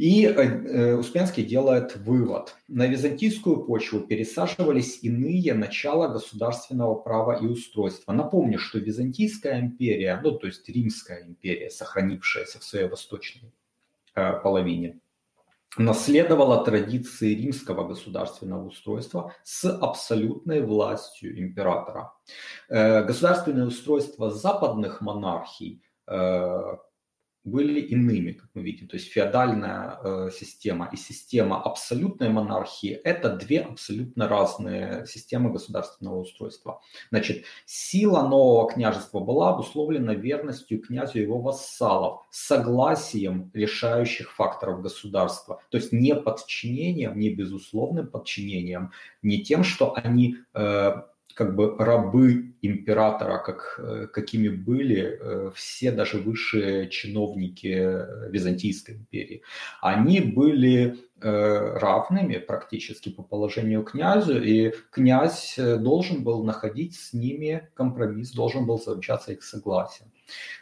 И 0.00 0.24
э, 0.24 0.32
э, 0.32 0.94
Успенский 0.94 1.44
делает 1.44 1.94
вывод. 1.96 2.56
На 2.68 2.86
византийскую 2.86 3.64
почву 3.66 4.00
пересаживались 4.00 5.00
иные 5.02 5.52
начала 5.52 6.08
государственного 6.08 6.94
права 6.94 7.36
и 7.36 7.44
устройства. 7.44 8.12
Напомню, 8.12 8.58
что 8.58 8.78
Византийская 8.78 9.60
империя, 9.60 10.18
ну 10.24 10.38
то 10.38 10.46
есть 10.46 10.66
Римская 10.70 11.26
империя, 11.26 11.68
сохранившаяся 11.68 12.58
в 12.58 12.64
своей 12.64 12.88
восточной 12.88 13.52
э, 14.14 14.40
половине, 14.42 15.00
наследовала 15.76 16.64
традиции 16.64 17.34
римского 17.34 17.86
государственного 17.86 18.68
устройства 18.68 19.34
с 19.44 19.70
абсолютной 19.70 20.62
властью 20.62 21.38
императора. 21.38 22.12
Государственное 22.68 23.66
устройство 23.66 24.30
западных 24.30 25.00
монархий 25.00 25.80
были 27.44 27.80
иными, 27.80 28.32
как 28.32 28.50
мы 28.54 28.62
видим. 28.62 28.86
То 28.86 28.96
есть 28.96 29.08
феодальная 29.08 29.98
э, 30.02 30.30
система 30.30 30.90
и 30.92 30.96
система 30.96 31.62
абсолютной 31.62 32.28
монархии– 32.28 32.90
это 33.04 33.34
две 33.34 33.60
абсолютно 33.60 34.28
разные 34.28 35.06
системы 35.06 35.50
государственного 35.50 36.20
устройства. 36.20 36.80
Значит, 37.10 37.44
сила 37.64 38.28
нового 38.28 38.70
княжества 38.70 39.20
была 39.20 39.50
обусловлена 39.54 40.14
верностью 40.14 40.80
князю 40.80 41.20
его 41.20 41.40
вассалов, 41.40 42.26
согласием 42.30 43.50
решающих 43.54 44.32
факторов 44.32 44.82
государства. 44.82 45.62
То 45.70 45.78
есть 45.78 45.92
не 45.92 46.14
подчинением, 46.14 47.18
не 47.18 47.30
безусловным 47.30 48.06
подчинением, 48.06 48.92
не 49.22 49.42
тем, 49.42 49.64
что 49.64 49.94
они 49.96 50.36
э, 50.52 50.92
как 51.34 51.54
бы 51.54 51.76
рабы 51.78 52.54
императора, 52.62 53.38
как, 53.38 53.78
э, 53.78 54.06
какими 54.12 54.48
были 54.48 55.18
э, 55.20 55.50
все 55.54 55.90
даже 55.90 56.18
высшие 56.18 56.88
чиновники 56.88 57.74
э, 57.74 58.30
Византийской 58.30 58.96
империи. 58.96 59.42
Они 59.80 60.20
были 60.20 60.98
равными 61.22 62.38
практически 62.38 63.10
по 63.10 63.22
положению 63.22 63.82
князю, 63.82 64.42
и 64.42 64.72
князь 64.90 65.54
должен 65.56 66.24
был 66.24 66.44
находить 66.44 66.96
с 66.96 67.12
ними 67.12 67.68
компромисс, 67.74 68.32
должен 68.32 68.66
был 68.66 68.78
заключаться 68.78 69.32
их 69.32 69.42
согласием. 69.42 70.10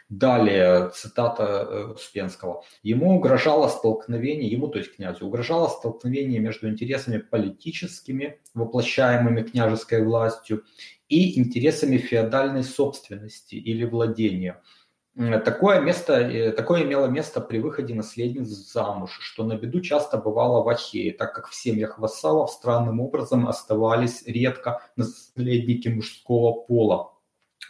Далее, 0.09 0.89
цитата 0.89 1.43
э, 1.43 1.93
Успенского. 1.93 2.63
Ему 2.81 3.15
угрожало 3.15 3.67
столкновение, 3.67 4.49
ему, 4.49 4.67
то 4.67 4.79
есть 4.79 4.95
князю, 4.95 5.27
угрожало 5.27 5.67
столкновение 5.67 6.39
между 6.39 6.67
интересами 6.67 7.19
политическими, 7.19 8.39
воплощаемыми 8.55 9.43
княжеской 9.43 10.03
властью, 10.03 10.63
и 11.09 11.39
интересами 11.39 11.97
феодальной 11.97 12.63
собственности 12.63 13.55
или 13.55 13.85
владения. 13.85 14.61
Такое, 15.15 15.81
место, 15.81 16.13
э, 16.13 16.51
такое 16.51 16.83
имело 16.83 17.07
место 17.07 17.41
при 17.41 17.59
выходе 17.59 17.93
наследниц 17.93 18.47
замуж, 18.47 19.17
что 19.21 19.43
на 19.43 19.57
беду 19.57 19.81
часто 19.81 20.17
бывало 20.17 20.63
в 20.63 20.69
Ахее, 20.69 21.11
так 21.13 21.33
как 21.33 21.49
в 21.49 21.55
семьях 21.55 21.99
вассалов 21.99 22.51
странным 22.51 23.01
образом 23.01 23.47
оставались 23.47 24.23
редко 24.25 24.81
наследники 24.95 25.89
мужского 25.89 26.61
пола. 26.61 27.13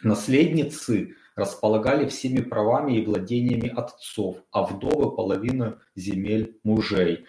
Наследницы 0.02 1.16
располагали 1.34 2.06
всеми 2.06 2.40
правами 2.40 2.98
и 2.98 3.04
владениями 3.04 3.68
отцов, 3.68 4.36
а 4.52 4.62
вдовы– 4.62 5.10
половину 5.16 5.78
земель 5.96 6.60
мужей. 6.62 7.24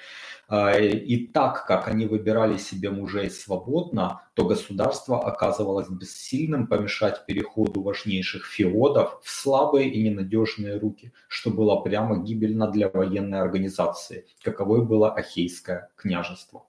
А, 0.53 0.77
и 0.77 1.27
так 1.27 1.65
как 1.65 1.87
они 1.87 2.05
выбирали 2.05 2.57
себе 2.57 2.89
мужей 2.89 3.29
свободно, 3.29 4.23
то 4.33 4.43
государство 4.43 5.25
оказывалось 5.25 5.87
бессильным 5.87 6.67
помешать 6.67 7.25
переходу 7.25 7.81
важнейших 7.81 8.45
феодов 8.45 9.21
в 9.23 9.29
слабые 9.29 9.89
и 9.89 10.03
ненадежные 10.03 10.77
руки, 10.77 11.13
что 11.29 11.51
было 11.51 11.77
прямо 11.77 12.17
гибельно 12.17 12.69
для 12.69 12.89
военной 12.89 13.39
организации, 13.39 14.25
каковой 14.43 14.83
было 14.85 15.13
Ахейское 15.13 15.89
княжество. 15.95 16.65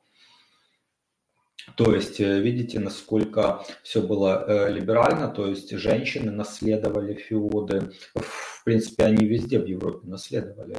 То 1.74 1.92
есть, 1.92 2.20
э, 2.20 2.40
видите, 2.40 2.78
насколько 2.78 3.64
все 3.82 4.00
было 4.00 4.44
э, 4.46 4.72
либерально, 4.72 5.26
то 5.26 5.48
есть 5.48 5.72
женщины 5.72 6.30
наследовали 6.30 7.14
феоды, 7.14 7.90
в 8.14 8.51
принципе, 8.64 9.04
они 9.04 9.26
везде 9.26 9.58
в 9.58 9.66
Европе 9.66 10.06
наследовали 10.06 10.76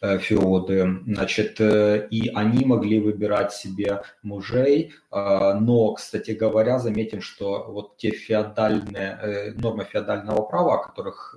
э, 0.00 0.18
феоды, 0.18 1.00
значит, 1.06 1.60
и 1.60 2.30
они 2.34 2.64
могли 2.64 3.00
выбирать 3.00 3.52
себе 3.52 4.02
мужей, 4.22 4.94
но, 5.10 5.94
кстати 5.94 6.32
говоря, 6.32 6.78
заметим, 6.78 7.20
что 7.20 7.64
вот 7.68 7.96
те 7.96 8.10
феодальные, 8.10 9.54
нормы 9.56 9.84
феодального 9.84 10.42
права, 10.42 10.74
о 10.74 10.86
которых 10.86 11.36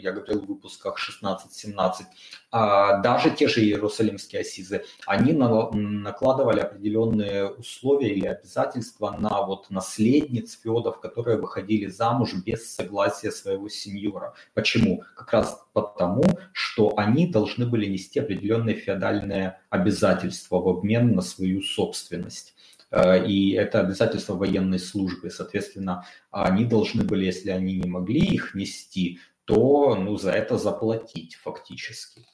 я 0.00 0.12
говорил 0.12 0.40
в 0.40 0.46
выпусках 0.46 0.96
16-17, 0.98 2.04
а 2.50 2.98
даже 2.98 3.30
те 3.30 3.48
же 3.48 3.60
Иерусалимские 3.60 4.40
ассизы, 4.40 4.84
они 5.06 5.32
накладывали 5.32 6.60
определенные 6.60 7.48
условия 7.48 8.12
или 8.12 8.26
обязательства 8.26 9.10
на 9.18 9.42
вот 9.42 9.70
наследниц 9.70 10.58
феодов, 10.60 11.00
которые 11.00 11.38
выходили 11.38 11.86
замуж 11.86 12.34
без 12.34 12.74
согласия 12.74 13.30
своего 13.30 13.68
сеньора. 13.68 14.34
Почему? 14.54 15.02
Как 15.16 15.32
раз 15.32 15.66
потому, 15.72 16.24
что 16.52 16.94
они 16.96 17.26
должны 17.26 17.66
были 17.66 17.86
нести 17.86 18.20
определенные 18.20 18.76
феодальные 18.76 19.58
обязательства 19.70 20.60
в 20.60 20.68
обмен 20.68 21.14
на 21.14 21.22
свою 21.22 21.62
собственность 21.62 22.54
э, 22.90 23.26
и 23.26 23.52
это 23.52 23.80
обязательство 23.80 24.34
военной 24.34 24.78
службы. 24.78 25.30
Соответственно, 25.30 26.04
они 26.30 26.64
должны 26.64 27.04
были, 27.04 27.26
если 27.26 27.50
они 27.50 27.78
не 27.78 27.88
могли 27.88 28.20
их 28.20 28.54
нести, 28.54 29.20
то 29.44 29.94
ну, 29.96 30.16
за 30.16 30.32
это 30.32 30.58
заплатить 30.58 31.34
фактически. 31.34 32.24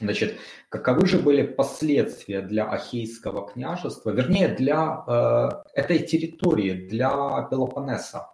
Значит, 0.00 0.36
каковы 0.68 1.06
же 1.06 1.18
были 1.18 1.42
последствия 1.42 2.42
для 2.42 2.68
Ахейского 2.70 3.48
княжества, 3.48 4.10
вернее, 4.10 4.48
для 4.48 5.04
э, 5.06 5.48
этой 5.74 6.00
территории, 6.00 6.72
для 6.72 7.10
Пелопоннеса? 7.50 8.28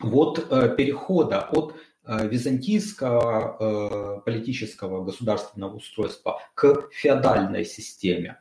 Вот 0.00 0.46
э, 0.50 0.74
перехода 0.76 1.48
от 1.50 1.74
византийского 2.06 4.22
политического 4.24 5.04
государственного 5.04 5.76
устройства 5.76 6.40
к 6.54 6.88
феодальной 6.92 7.64
системе. 7.64 8.38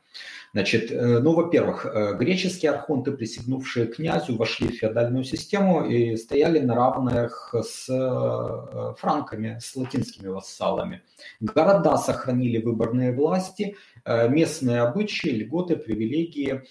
Значит, 0.53 0.91
э, 0.91 1.19
ну, 1.19 1.33
во-первых, 1.33 1.85
э, 1.85 2.13
греческие 2.15 2.71
архонты, 2.71 3.13
присягнувшие 3.13 3.87
князю, 3.87 4.35
вошли 4.35 4.67
в 4.67 4.75
феодальную 4.75 5.23
систему 5.23 5.85
и 5.85 6.17
стояли 6.17 6.59
на 6.59 6.75
равных 6.75 7.53
с 7.53 7.87
э, 7.89 8.93
франками, 8.99 9.59
с 9.61 9.73
латинскими 9.77 10.27
вассалами. 10.27 11.03
Города 11.39 11.97
сохранили 11.97 12.57
выборные 12.57 13.13
власти, 13.13 13.77
местные 14.05 14.81
обычаи, 14.81 15.29
льготы, 15.29 15.77
привилегии. 15.77 16.63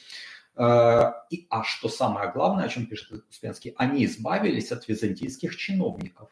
И, 1.30 1.46
а 1.48 1.62
что 1.64 1.88
самое 1.88 2.30
главное, 2.32 2.64
о 2.64 2.68
чем 2.68 2.86
пишет 2.86 3.24
Успенский, 3.30 3.72
они 3.76 4.04
избавились 4.04 4.72
от 4.72 4.88
византийских 4.88 5.56
чиновников. 5.56 6.28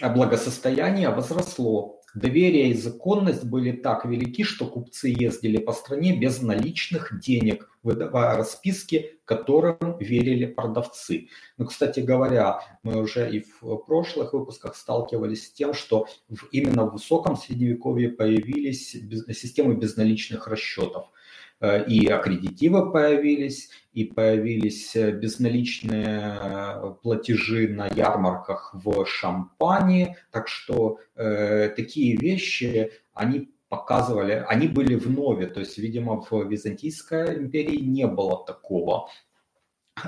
А 0.00 0.08
благосостояние 0.08 1.10
возросло, 1.10 2.00
Доверие 2.14 2.70
и 2.70 2.74
законность 2.74 3.44
были 3.44 3.70
так 3.70 4.04
велики, 4.04 4.42
что 4.42 4.66
купцы 4.66 5.14
ездили 5.16 5.58
по 5.58 5.72
стране 5.72 6.16
без 6.16 6.42
наличных 6.42 7.20
денег, 7.20 7.70
выдавая 7.82 8.36
расписки, 8.36 9.18
которым 9.24 9.96
верили 9.98 10.46
продавцы. 10.46 11.28
Но, 11.56 11.66
кстати 11.66 12.00
говоря, 12.00 12.60
мы 12.82 13.00
уже 13.00 13.30
и 13.30 13.44
в 13.60 13.76
прошлых 13.78 14.32
выпусках 14.32 14.76
сталкивались 14.76 15.46
с 15.46 15.52
тем, 15.52 15.74
что 15.74 16.06
именно 16.52 16.86
в 16.86 16.92
высоком 16.92 17.36
средневековье 17.36 18.10
появились 18.10 18.90
системы 19.36 19.74
безналичных 19.74 20.46
расчетов– 20.48 21.10
Э, 21.60 21.84
и 21.86 22.06
аккредитивы 22.06 22.90
появились, 22.90 23.70
и 23.92 24.04
появились 24.04 24.96
э, 24.96 25.12
безналичные 25.12 26.38
э, 26.40 26.94
платежи 27.02 27.68
на 27.68 27.86
ярмарках 27.86 28.70
в 28.72 29.04
Шампане. 29.04 30.16
Так 30.30 30.48
что 30.48 30.98
э, 31.16 31.68
такие 31.76 32.16
вещи, 32.16 32.92
они 33.12 33.50
показывали, 33.70 34.44
они 34.48 34.68
были 34.68 34.96
в 34.96 35.08
нове, 35.08 35.46
то 35.46 35.60
есть, 35.60 35.78
видимо, 35.78 36.20
в 36.20 36.32
Византийской 36.50 37.38
империи 37.38 37.78
не 37.78 38.06
было 38.06 38.44
такого. 38.44 39.08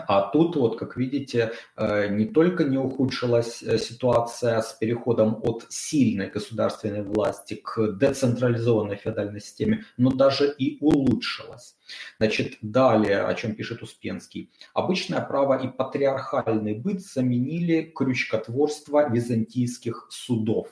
А 0.09 0.31
тут, 0.31 0.57
вот, 0.57 0.79
как 0.79 0.97
видите, 0.97 1.53
э, 1.77 2.09
не 2.09 2.25
только 2.25 2.65
не 2.65 2.79
ухудшилась 2.79 3.63
э, 3.63 3.79
ситуация 3.79 4.61
с 4.61 4.73
переходом 4.73 5.39
от 5.43 5.67
сильной 5.69 6.31
государственной 6.31 7.03
власти 7.03 7.55
к 7.55 7.99
децентрализованной 7.99 8.97
феодальной 8.97 9.41
системе, 9.41 9.85
но 9.97 10.11
даже 10.11 10.51
и 10.51 10.79
улучшилась. 10.81 11.77
Значит, 12.19 12.59
далее, 12.63 13.23
о 13.23 13.35
чем 13.35 13.55
пишет 13.55 13.83
Успенский. 13.83 14.51
Обычное 14.75 15.21
право 15.21 15.63
и 15.63 15.69
патриархальный 15.69 16.75
быт 16.75 17.03
заменили 17.03 17.93
крючкотворство 17.95 19.11
византийских 19.11 20.09
судов. 20.11 20.69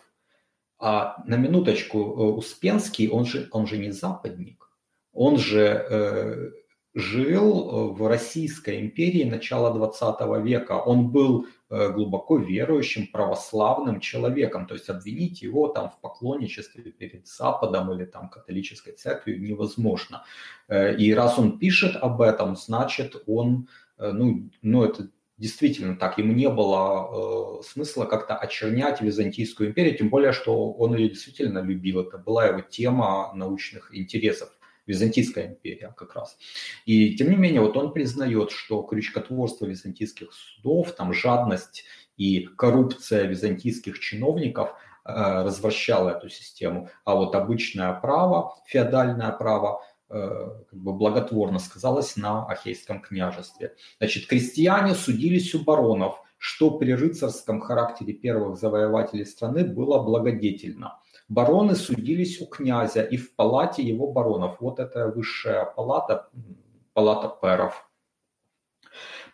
А 0.80 1.22
на 1.26 1.36
минуточку, 1.36 1.98
э, 1.98 2.02
Успенский, 2.36 3.08
он 3.08 3.26
же, 3.26 3.48
он 3.52 3.66
же 3.66 3.78
не 3.78 3.90
западник, 3.90 4.70
он 5.12 5.36
же 5.38 6.54
жил 6.94 7.70
э, 7.70 7.92
в 7.92 8.08
Российской 8.08 8.80
империи 8.80 9.24
начала 9.24 9.72
20 9.72 10.44
века. 10.44 10.72
Он 10.72 11.08
был 11.08 11.46
э, 11.68 11.92
глубоко 11.92 12.36
верующим, 12.36 13.06
православным 13.06 14.00
человеком. 14.00 14.66
То 14.66 14.74
есть 14.74 14.88
обвинить 14.88 15.42
его 15.42 15.68
там 15.68 15.90
в 15.90 16.00
поклонничестве 16.00 16.82
перед 16.82 17.26
Западом 17.28 17.92
или 17.92 18.04
там 18.04 18.28
католической 18.28 18.92
церковью 18.92 19.40
невозможно. 19.42 20.24
Э, 20.68 20.96
и 20.96 21.14
раз 21.14 21.38
он 21.38 21.58
пишет 21.58 21.96
об 21.96 22.20
этом, 22.20 22.56
значит 22.56 23.22
он, 23.26 23.68
ну, 23.98 24.50
ну 24.62 24.84
это 24.84 25.08
действительно 25.40 25.96
так, 25.96 26.18
ему 26.18 26.32
не 26.32 26.48
было 26.48 27.60
э, 27.60 27.62
смысла 27.64 28.04
как-то 28.04 28.36
очернять 28.36 29.00
Византийскую 29.00 29.70
империю, 29.70 29.96
тем 29.96 30.10
более, 30.10 30.32
что 30.32 30.72
он 30.72 30.94
ее 30.94 31.08
действительно 31.08 31.60
любил. 31.60 32.00
Это 32.00 32.18
была 32.18 32.46
его 32.46 32.60
тема 32.60 33.32
научных 33.34 33.94
интересов. 33.94 34.50
Византийская 34.86 35.48
империя 35.48 35.94
как 35.96 36.14
раз. 36.14 36.36
И 36.84 37.14
тем 37.16 37.30
не 37.30 37.36
менее, 37.36 37.60
вот 37.60 37.76
он 37.76 37.92
признает, 37.92 38.50
что 38.50 38.82
крючкотворство 38.82 39.66
византийских 39.66 40.32
судов, 40.32 40.92
там 40.92 41.12
жадность 41.12 41.84
и 42.16 42.46
коррупция 42.58 43.24
византийских 43.24 43.98
чиновников 43.98 44.70
э, 45.04 45.42
развращала 45.44 46.10
эту 46.10 46.28
систему, 46.28 46.90
а 47.04 47.14
вот 47.14 47.34
обычное 47.34 47.92
право, 47.94 48.56
феодальное 48.66 49.30
право, 49.30 49.82
как 50.10 50.78
бы 50.78 50.92
благотворно 50.92 51.58
сказалось 51.58 52.16
на 52.16 52.44
Ахейском 52.46 53.00
княжестве. 53.00 53.76
Значит, 53.98 54.26
крестьяне 54.26 54.94
судились 54.94 55.54
у 55.54 55.64
баронов, 55.64 56.20
что 56.36 56.72
при 56.72 56.92
рыцарском 56.92 57.60
характере 57.60 58.12
первых 58.12 58.58
завоевателей 58.58 59.24
страны 59.24 59.64
было 59.64 60.02
благодетельно– 60.02 60.98
Бароны 61.30 61.76
судились 61.76 62.40
у 62.40 62.46
князя 62.46 63.02
и 63.02 63.16
в 63.16 63.36
палате 63.36 63.84
его 63.84 64.10
баронов. 64.12 64.60
Вот 64.60 64.80
это 64.80 65.06
высшая 65.06 65.64
палата, 65.64 66.28
палата 66.92 67.28
перов. 67.40 67.88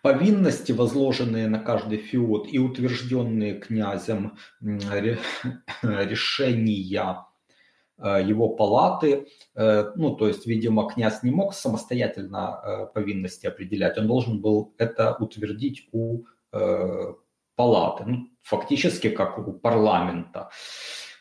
Повинности, 0.03 0.73
возложенные 0.73 1.49
на 1.49 1.59
каждый 1.59 1.97
феод 1.97 2.49
и 2.53 2.59
утвержденные 2.59 3.55
князем 3.55 4.37
решения 5.83 7.03
э, 7.03 7.15
его 7.99 8.51
палаты, 8.51 9.27
э, 9.55 9.93
ну, 9.97 10.15
то 10.17 10.29
есть, 10.29 10.47
видимо, 10.47 10.89
князь 10.89 11.23
не 11.23 11.31
мог 11.31 11.55
самостоятельно 11.55 12.61
э, 12.63 12.87
повинности 12.93 13.47
определять, 13.47 13.99
он 13.99 14.07
должен 14.07 14.41
был 14.41 14.75
это 14.79 15.17
утвердить 15.19 15.89
у 15.93 16.25
палаты, 17.55 18.05
ну, 18.07 18.29
фактически 18.43 19.11
как 19.11 19.39
у 19.39 19.53
парламента. 19.53 20.49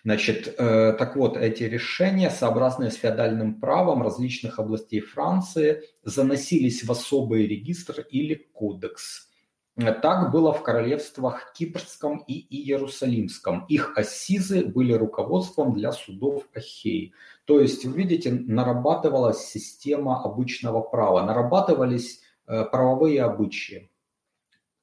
Значит, 0.05 0.53
э, 0.59 0.93
так 0.99 1.15
вот, 1.15 1.35
эти 1.35 1.63
решения, 1.63 2.29
сообразные 2.29 2.91
с 2.91 2.95
феодальным 2.95 3.59
правом 3.59 4.03
различных 4.03 4.59
областей 4.59 4.99
Франции, 4.99 5.81
заносились 6.03 6.83
в 6.83 6.91
особый 6.91 7.47
регистр 7.47 8.05
или 8.11 8.35
кодекс. 8.53 9.29
Так 9.75 10.31
было 10.31 10.53
в 10.53 10.63
королевствах 10.63 11.51
Кипрском 11.53 12.23
и 12.27 12.33
Иерусалимском. 12.33 13.65
Их 13.67 13.97
ассизы 13.97 14.63
были 14.63 14.93
руководством 14.93 15.73
для 15.73 15.91
судов 15.91 16.47
Ахеи. 16.55 17.13
То 17.43 17.59
есть, 17.59 17.85
вы 17.85 17.97
видите, 17.97 18.31
нарабатывалась 18.31 19.45
система 19.45 20.23
обычного 20.23 20.79
права, 20.79 21.23
нарабатывались 21.23 22.21
э, 22.47 22.63
правовые 22.63 23.23
обычаи. 23.23 23.89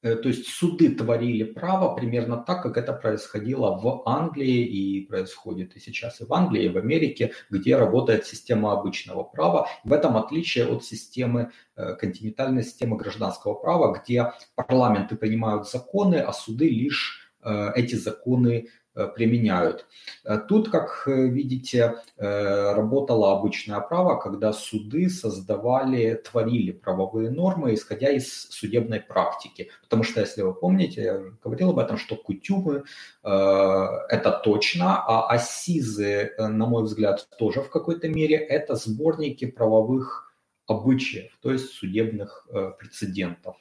Э, 0.03 0.15
то 0.15 0.27
есть 0.27 0.47
суды 0.47 0.89
творили 0.89 1.43
право 1.43 1.95
примерно 1.95 2.37
так, 2.37 2.61
как 2.61 2.77
это 2.77 2.93
происходило 2.93 3.77
в 3.77 4.03
Англии 4.05 4.65
и 4.65 5.05
происходит 5.05 5.75
и 5.75 5.79
сейчас 5.79 6.21
и 6.21 6.25
в 6.25 6.33
Англии, 6.33 6.65
и 6.65 6.69
в 6.69 6.77
Америке, 6.77 7.31
где 7.49 7.77
работает 7.77 8.25
система 8.27 8.73
обычного 8.73 9.23
права. 9.23 9.67
В 9.83 9.93
этом 9.93 10.17
отличие 10.17 10.67
от 10.67 10.83
системы, 10.83 11.51
э, 11.75 11.95
континентальной 11.95 12.63
системы 12.63 12.97
гражданского 12.97 13.53
права, 13.53 13.97
где 13.97 14.33
парламенты 14.55 15.15
принимают 15.15 15.69
законы, 15.69 16.15
а 16.15 16.33
суды 16.33 16.69
лишь 16.69 17.31
э, 17.41 17.71
эти 17.75 17.95
законы 17.95 18.67
применяют. 19.15 19.85
Э, 20.23 20.37
тут, 20.37 20.69
как 20.69 21.03
э, 21.07 21.27
видите, 21.27 21.95
работало 22.17 23.33
обычное 23.37 23.79
право, 23.79 24.19
когда 24.19 24.53
суды 24.53 25.09
создавали, 25.09 26.15
творили 26.15 26.71
правовые 26.71 27.29
нормы, 27.29 27.73
исходя 27.73 28.09
из 28.09 28.49
судебной 28.49 29.01
практики. 29.01 29.71
Потому 29.81 30.03
что, 30.03 30.21
если 30.21 30.41
вы 30.41 30.53
помните, 30.53 31.01
я 31.01 31.21
говорил 31.43 31.71
об 31.71 31.79
этом, 31.79 31.97
что 31.97 32.15
кутюмы– 32.15 32.83
это 33.23 34.41
точно, 34.43 35.03
а 35.03 35.27
ассизы, 35.29 36.33
на 36.37 36.65
мой 36.65 36.83
взгляд, 36.83 37.27
тоже 37.37 37.61
в 37.61 37.69
какой-то 37.69 38.07
мере– 38.07 38.35
это 38.37 38.75
сборники 38.75 39.45
правовых 39.45 40.33
обычаев, 40.67 41.37
то 41.41 41.51
есть 41.51 41.71
судебных 41.71 42.47
прецедентов. 42.79 43.55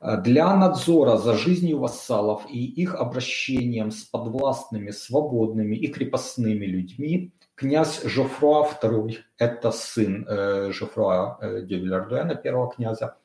Э, 0.00 0.16
для 0.20 0.54
надзора 0.56 1.16
за 1.16 1.34
жизнью 1.34 1.78
вассалов 1.78 2.46
и 2.48 2.64
их 2.64 2.94
обращением 2.94 3.90
с 3.90 4.04
подвластными, 4.04 4.90
свободными 4.90 5.76
и 5.76 5.88
крепостными 5.88 6.66
людьми 6.66 7.32
князь 7.54 8.02
Жофруа 8.04 8.68
II, 8.82 9.16
это 9.38 9.70
сын 9.72 10.24
э, 10.28 10.70
Жофруа 10.72 11.38
э, 11.40 11.62
де 11.62 11.76
Вильардуэна, 11.76 12.36
первого 12.36 12.70
князя, 12.70 13.16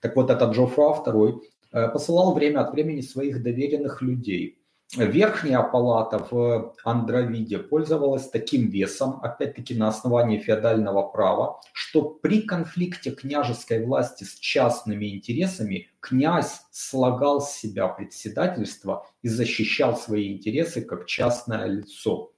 так 0.00 0.14
вот 0.16 0.30
этот 0.30 0.54
Жофруа 0.54 1.02
II 1.04 1.40
э, 1.72 1.88
посылал 1.88 2.34
время 2.34 2.60
от 2.60 2.72
времени 2.72 3.00
своих 3.00 3.42
доверенных 3.42 4.02
людей– 4.02 4.58
Верхняя 4.92 5.62
палата 5.62 6.18
в 6.18 6.74
Андровиде 6.84 7.58
пользовалась 7.58 8.28
таким 8.28 8.68
весом, 8.68 9.18
опять-таки 9.22 9.74
на 9.74 9.88
основании 9.88 10.38
феодального 10.38 11.02
права, 11.02 11.60
что 11.72 12.02
при 12.02 12.42
конфликте 12.42 13.10
княжеской 13.10 13.84
власти 13.84 14.24
с 14.24 14.34
частными 14.34 15.06
интересами 15.16 15.88
князь 16.00 16.60
слагал 16.70 17.40
с 17.40 17.52
себя 17.52 17.88
председательство 17.88 19.06
и 19.22 19.28
защищал 19.28 19.96
свои 19.96 20.32
интересы 20.32 20.82
как 20.82 21.06
частное 21.06 21.66
лицо. 21.66 22.32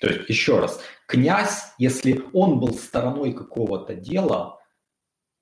То 0.00 0.08
есть, 0.08 0.28
еще 0.28 0.58
раз, 0.58 0.80
князь, 1.06 1.72
если 1.76 2.24
он 2.32 2.60
был 2.60 2.74
стороной 2.74 3.34
какого-то 3.34 3.94
дела, 3.94 4.58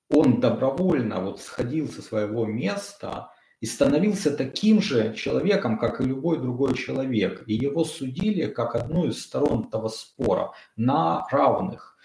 он 0.09 0.41
добровольно 0.41 1.21
вот 1.21 1.39
сходил 1.41 1.87
со 1.87 2.01
своего 2.01 2.45
места 2.45 3.31
и 3.61 3.67
становился 3.67 4.35
таким 4.35 4.81
же 4.81 5.13
человеком, 5.13 5.77
как 5.77 6.01
и 6.01 6.03
любой 6.03 6.39
другой 6.39 6.73
человек. 6.73 7.43
И 7.47 7.53
его 7.53 7.85
судили 7.85 8.47
как 8.47 8.75
одну 8.75 9.05
из 9.07 9.21
сторон 9.21 9.65
этого 9.67 9.87
спора 9.87 10.51
на 10.75 11.25
равных. 11.31 11.95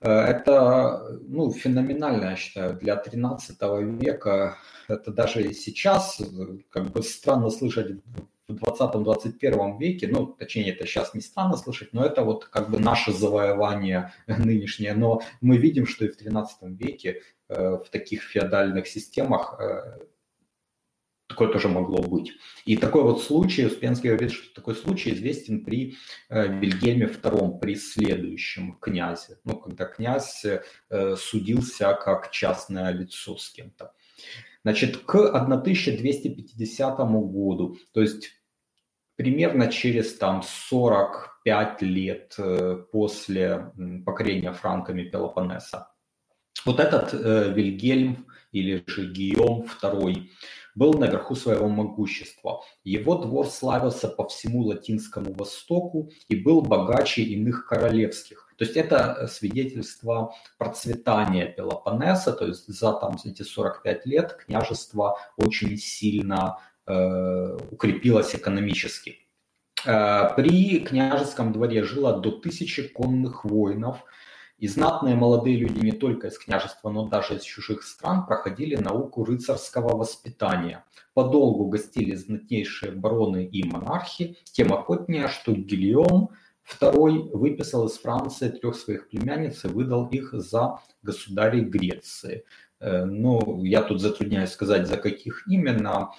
Э, 0.00 0.10
это 0.10 1.18
ну, 1.28 1.52
феноменально, 1.52 2.30
я 2.30 2.36
считаю, 2.36 2.76
для 2.76 2.96
13 2.96 3.56
века. 4.02 4.58
Это 4.88 5.12
даже 5.12 5.52
сейчас 5.52 6.20
как 6.70 6.90
бы 6.90 7.02
странно 7.02 7.50
слышать 7.50 7.92
в 8.48 8.54
20-21 8.54 9.78
веке, 9.78 10.06
ну, 10.08 10.26
точнее, 10.26 10.72
это 10.72 10.86
сейчас 10.86 11.14
не 11.14 11.20
странно 11.20 11.56
слышать, 11.56 11.92
но 11.92 12.04
это 12.04 12.22
вот 12.22 12.44
как 12.44 12.70
бы 12.70 12.78
наше 12.78 13.12
завоевание 13.12 14.12
нынешнее. 14.26 14.94
Но 14.94 15.22
мы 15.40 15.56
видим, 15.56 15.86
что 15.86 16.04
и 16.04 16.08
в 16.08 16.16
13 16.16 16.78
веке 16.80 17.22
э, 17.48 17.76
в 17.76 17.88
таких 17.90 18.22
феодальных 18.22 18.86
системах 18.86 19.60
э, 19.60 19.98
такое 21.36 21.52
тоже 21.52 21.68
могло 21.68 21.98
быть. 21.98 22.32
И 22.64 22.78
такой 22.78 23.02
вот 23.02 23.22
случай, 23.22 23.66
Успенский 23.66 24.08
говорит, 24.08 24.32
что 24.32 24.54
такой 24.54 24.74
случай 24.74 25.12
известен 25.12 25.64
при 25.64 25.96
э, 26.30 26.48
Вильгельме 26.48 27.06
II, 27.06 27.58
при 27.58 27.74
следующем 27.74 28.78
князе. 28.78 29.38
Ну, 29.44 29.58
когда 29.58 29.84
князь 29.84 30.46
э, 30.46 31.16
судился 31.16 31.92
как 31.92 32.30
частное 32.30 32.90
лицо 32.90 33.36
с 33.36 33.50
кем-то. 33.50 33.92
Значит, 34.64 34.96
к 34.96 35.14
1250 35.14 36.98
году, 36.98 37.76
то 37.92 38.00
есть 38.00 38.30
примерно 39.16 39.70
через 39.70 40.16
там 40.16 40.42
45 40.42 41.82
лет 41.82 42.34
э, 42.38 42.82
после 42.90 43.72
покорения 44.06 44.52
франками 44.52 45.04
Пелопоннеса, 45.04 45.88
вот 46.64 46.80
этот 46.80 47.12
э, 47.12 47.52
Вильгельм 47.52 48.26
или 48.56 48.82
же 48.86 49.12
Гийом 49.12 49.66
II 49.82 50.28
был 50.74 50.94
наверху 50.94 51.34
своего 51.34 51.68
могущества. 51.68 52.62
Его 52.84 53.16
двор 53.16 53.46
славился 53.46 54.08
по 54.08 54.26
всему 54.28 54.62
Латинскому 54.62 55.32
Востоку 55.32 56.10
и 56.28 56.36
был 56.36 56.62
богаче 56.62 57.22
иных 57.22 57.66
королевских. 57.66 58.48
То 58.56 58.64
есть 58.64 58.76
это 58.76 59.26
свидетельство 59.30 60.34
процветания 60.58 61.46
Пелопоннеса, 61.46 62.32
то 62.32 62.46
есть 62.46 62.66
за 62.68 62.92
там, 62.94 63.16
эти 63.24 63.42
45 63.42 64.06
лет 64.06 64.32
княжество 64.32 65.18
очень 65.36 65.76
сильно 65.76 66.58
э, 66.86 67.58
укрепилось 67.70 68.34
экономически. 68.34 69.18
Э, 69.84 70.34
при 70.34 70.80
княжеском 70.80 71.52
дворе 71.52 71.84
жило 71.84 72.18
до 72.18 72.30
тысячи 72.30 72.88
конных 72.88 73.44
воинов– 73.44 73.98
и 74.58 74.68
знатные 74.68 75.14
молодые 75.14 75.56
люди 75.56 75.84
не 75.84 75.92
только 75.92 76.28
из 76.28 76.38
княжества, 76.38 76.90
но 76.90 77.06
даже 77.06 77.36
из 77.36 77.42
чужих 77.42 77.82
стран 77.82 78.26
проходили 78.26 78.76
науку 78.76 79.24
рыцарского 79.24 79.96
воспитания. 79.96 80.84
Подолгу 81.12 81.66
гостили 81.66 82.14
знатнейшие 82.14 82.92
бароны 82.92 83.44
и 83.44 83.64
монархи, 83.68 84.38
тем 84.44 84.72
охотнее, 84.72 85.28
что 85.28 85.52
Гильом 85.52 86.30
II 86.80 87.30
выписал 87.36 87.86
из 87.86 87.98
Франции 87.98 88.48
трех 88.48 88.76
своих 88.76 89.08
племянниц 89.08 89.64
и 89.64 89.68
выдал 89.68 90.06
их 90.06 90.32
за 90.32 90.80
государей 91.02 91.60
Греции. 91.60 92.44
Э, 92.80 93.04
ну, 93.04 93.62
я 93.62 93.82
тут 93.82 94.00
затрудняюсь 94.00 94.50
сказать, 94.50 94.86
за 94.86 94.96
каких 94.96 95.46
именно. 95.46 96.12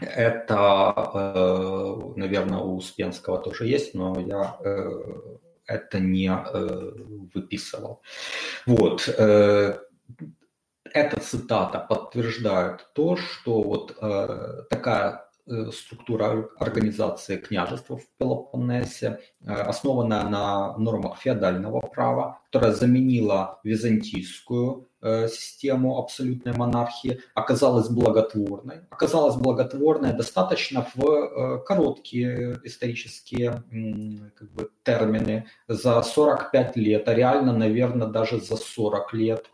Это, 0.00 0.94
э, 1.12 2.12
наверное, 2.16 2.60
у 2.60 2.76
Успенского 2.76 3.38
тоже 3.38 3.66
есть, 3.66 3.94
но 3.94 4.18
я 4.18 4.56
э, 4.64 5.36
это 5.70 6.00
не 6.00 6.28
э, 6.28 6.92
выписывал. 7.34 8.02
Вот. 8.66 9.08
Э, 9.08 9.78
эта 10.92 11.20
цитата 11.20 11.78
подтверждает 11.78 12.88
то, 12.94 13.16
что 13.16 13.62
вот 13.62 13.96
э, 14.00 14.62
такая 14.70 15.29
структура 15.72 16.48
организации 16.58 17.36
княжества 17.36 17.96
в 17.96 18.06
Пелопоннесе, 18.18 19.20
э, 19.42 19.52
основанная 19.52 20.24
на 20.24 20.76
нормах 20.78 21.18
феодального 21.18 21.80
права, 21.80 22.40
которая 22.46 22.72
заменила 22.72 23.60
византийскую 23.64 24.88
э, 25.02 25.28
систему 25.28 25.98
абсолютной 25.98 26.52
монархии, 26.52 27.20
оказалась 27.34 27.88
благотворной. 27.88 28.80
Оказалась 28.90 29.36
благотворной 29.36 30.12
достаточно 30.12 30.86
в 30.94 31.64
короткие 31.66 32.60
исторические 32.64 33.62
как 34.36 34.52
бы, 34.52 34.70
термины, 34.82 35.46
за 35.68 36.02
45 36.02 36.76
лет, 36.76 37.08
а 37.08 37.14
реально, 37.14 37.52
наверное, 37.52 38.08
даже 38.08 38.40
за 38.40 38.56
40 38.56 39.14
лет 39.14 39.46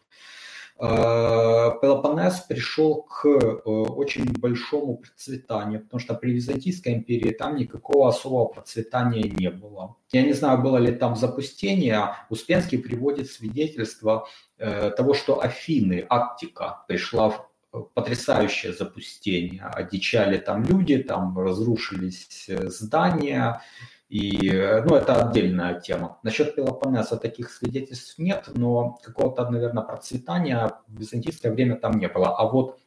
Э, 0.79 1.71
Пелопоннес 1.81 2.41
пришел 2.41 3.03
к 3.03 3.25
э, 3.25 3.39
очень 3.39 4.31
большому 4.39 4.99
процветанию, 4.99 5.81
потому 5.81 6.01
что 6.01 6.15
при 6.15 6.33
Византийской 6.33 6.93
империи 6.93 7.31
там 7.33 7.57
никакого 7.57 8.09
особого 8.09 8.45
процветания 8.45 9.23
не 9.23 9.51
было. 9.51 9.97
Я 10.13 10.23
не 10.23 10.35
знаю, 10.35 10.61
было 10.61 10.77
ли 10.77 10.93
там 10.93 11.17
запустение. 11.17 12.15
Успенский 12.29 12.79
приводит 12.79 13.31
свидетельство 13.31 14.29
э, 14.59 14.91
того, 14.91 15.15
что 15.15 15.43
Афины, 15.43 16.05
Аттика, 16.11 16.85
пришла 16.89 17.31
в 17.31 17.51
потрясающее 17.95 18.75
запустение. 18.75 19.63
Одичали 19.63 20.37
там 20.37 20.63
люди, 20.63 20.99
там 20.99 21.39
разрушились 21.39 22.49
здания, 22.49 23.63
и, 24.09 24.53
ну, 24.87 24.95
это 24.95 25.29
отдельная 25.29 25.81
тема. 25.81 26.19
Насчет 26.23 26.55
Пелопоннеса 26.55 27.17
таких 27.17 27.51
свидетельств 27.51 28.19
нет, 28.19 28.49
но 28.55 28.99
какого-то, 29.03 29.51
наверное, 29.51 29.83
процветания 29.83 30.73
в 30.87 30.99
византийское 31.01 31.53
время 31.53 31.77
там 31.77 31.99
не 31.99 32.09
было. 32.09 32.37
А 32.39 32.47
вот 32.49 32.79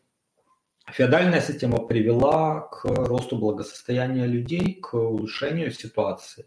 феодальная 0.90 1.42
система 1.42 1.80
привела 1.80 2.62
к 2.62 2.86
росту 2.86 3.36
благосостояния 3.36 4.28
людей, 4.28 4.76
к 4.76 4.94
улучшению 4.94 5.72
ситуации. 5.72 6.46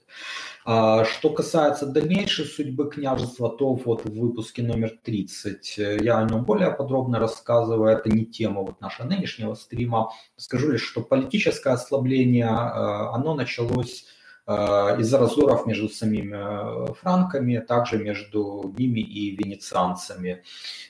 А 0.65 1.05
что 1.05 1.29
касается 1.29 1.85
дальнейшей 1.85 2.47
судьбы 2.47 2.89
княжества, 2.91 3.51
то 3.51 3.75
вот 3.75 4.07
в 4.07 4.19
выпуске 4.19 4.63
номер 4.63 4.99
30 5.03 5.77
я 6.01 6.17
о 6.17 6.25
нем 6.25 6.45
более 6.45 6.71
подробно 6.71 7.19
рассказываю. 7.19 7.95
Это 7.95 8.09
не 8.09 8.25
тема 8.25 8.63
вот 8.63 8.81
нашего 8.81 9.07
нынешнего 9.07 9.53
стрима. 9.53 10.13
Скажу 10.37 10.71
лишь, 10.71 10.83
что 10.83 11.03
политическое 11.03 11.75
ослабление, 11.75 12.49
а, 12.49 13.15
оно 13.15 13.35
началось 13.35 14.07
Э, 14.07 14.22
из-за 14.47 15.19
раздоров 15.19 15.67
между 15.67 15.89
самими 15.89 16.91
э, 16.91 16.95
франками, 16.95 17.59
также 17.59 17.99
между 17.99 18.75
ними 18.77 19.01
и 19.01 19.37
венецианцами. 19.37 20.43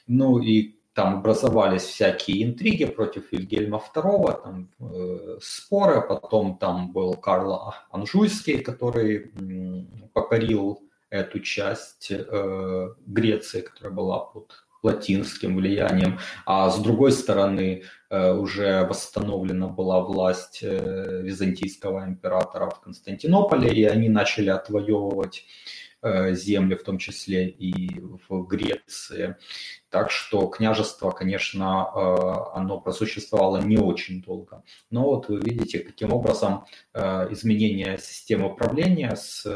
Ну 0.06 0.38
и 0.38 0.74
там 0.94 1.18
образовались 1.18 1.82
всякие 1.82 2.44
интриги 2.44 2.84
против 2.84 3.32
Вильгельма 3.32 3.82
II, 3.94 4.42
там, 4.42 4.68
э, 4.80 5.38
споры, 5.40 6.02
потом 6.02 6.58
там 6.58 6.92
был 6.92 7.14
Карл 7.14 7.74
Анжуйский, 7.90 8.58
который 8.58 9.32
э, 9.34 10.08
покорил 10.12 10.82
эту 11.08 11.40
часть 11.40 12.10
э, 12.10 12.88
Греции, 13.06 13.62
которая 13.62 13.92
была 13.92 14.20
под 14.20 14.52
латинским 14.82 15.56
влиянием, 15.56 16.18
а 16.44 16.68
с 16.70 16.78
другой 16.80 17.12
стороны 17.12 17.84
э, 18.10 18.32
уже 18.32 18.84
восстановлена 18.84 19.68
была 19.68 20.00
власть 20.00 20.60
э, 20.62 21.22
византийского 21.22 22.04
императора 22.04 22.68
в 22.70 22.80
Константинополе, 22.80 23.70
и 23.70 23.84
они 23.84 24.08
начали 24.08 24.50
отвоевывать 24.50 25.44
э, 26.02 26.34
земли, 26.34 26.74
в 26.74 26.82
том 26.82 26.98
числе 26.98 27.48
и 27.48 28.00
в 28.28 28.42
Греции. 28.46 29.36
Так 29.88 30.10
что 30.10 30.46
княжество, 30.48 31.10
конечно, 31.10 32.52
оно 32.54 32.80
просуществовало 32.80 33.58
не 33.58 33.76
очень 33.76 34.22
долго. 34.22 34.62
Но 34.90 35.04
вот 35.04 35.28
вы 35.28 35.38
видите, 35.38 35.80
каким 35.80 36.12
образом 36.12 36.64
изменение 36.94 37.98
системы 37.98 38.50
управления 38.50 39.14
с 39.14 39.46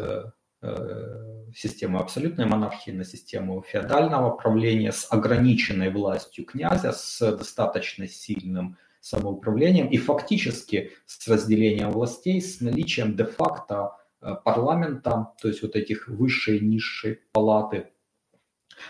Э, 0.67 1.23
систему 1.55 2.01
абсолютной 2.01 2.45
монархии 2.45 2.91
на 2.91 3.05
систему 3.05 3.63
феодального 3.63 4.31
правления 4.31 4.93
с 4.93 5.07
ограниченной 5.11 5.91
властью 5.91 6.45
князя, 6.45 6.93
с 6.93 7.19
достаточно 7.35 8.07
сильным 8.09 8.77
самоуправлением 9.01 9.87
и 9.87 9.97
фактически 9.97 10.93
с 11.07 11.27
разделением 11.29 11.93
властей, 11.93 12.43
с 12.43 12.61
наличием 12.61 13.17
де-факто 13.17 13.93
э, 14.21 14.35
парламента, 14.45 15.33
то 15.41 15.49
есть 15.49 15.63
вот 15.63 15.77
этих 15.77 16.09
высшей 16.09 16.59
и 16.59 16.67
низшей 16.67 17.21
палаты, 17.33 17.87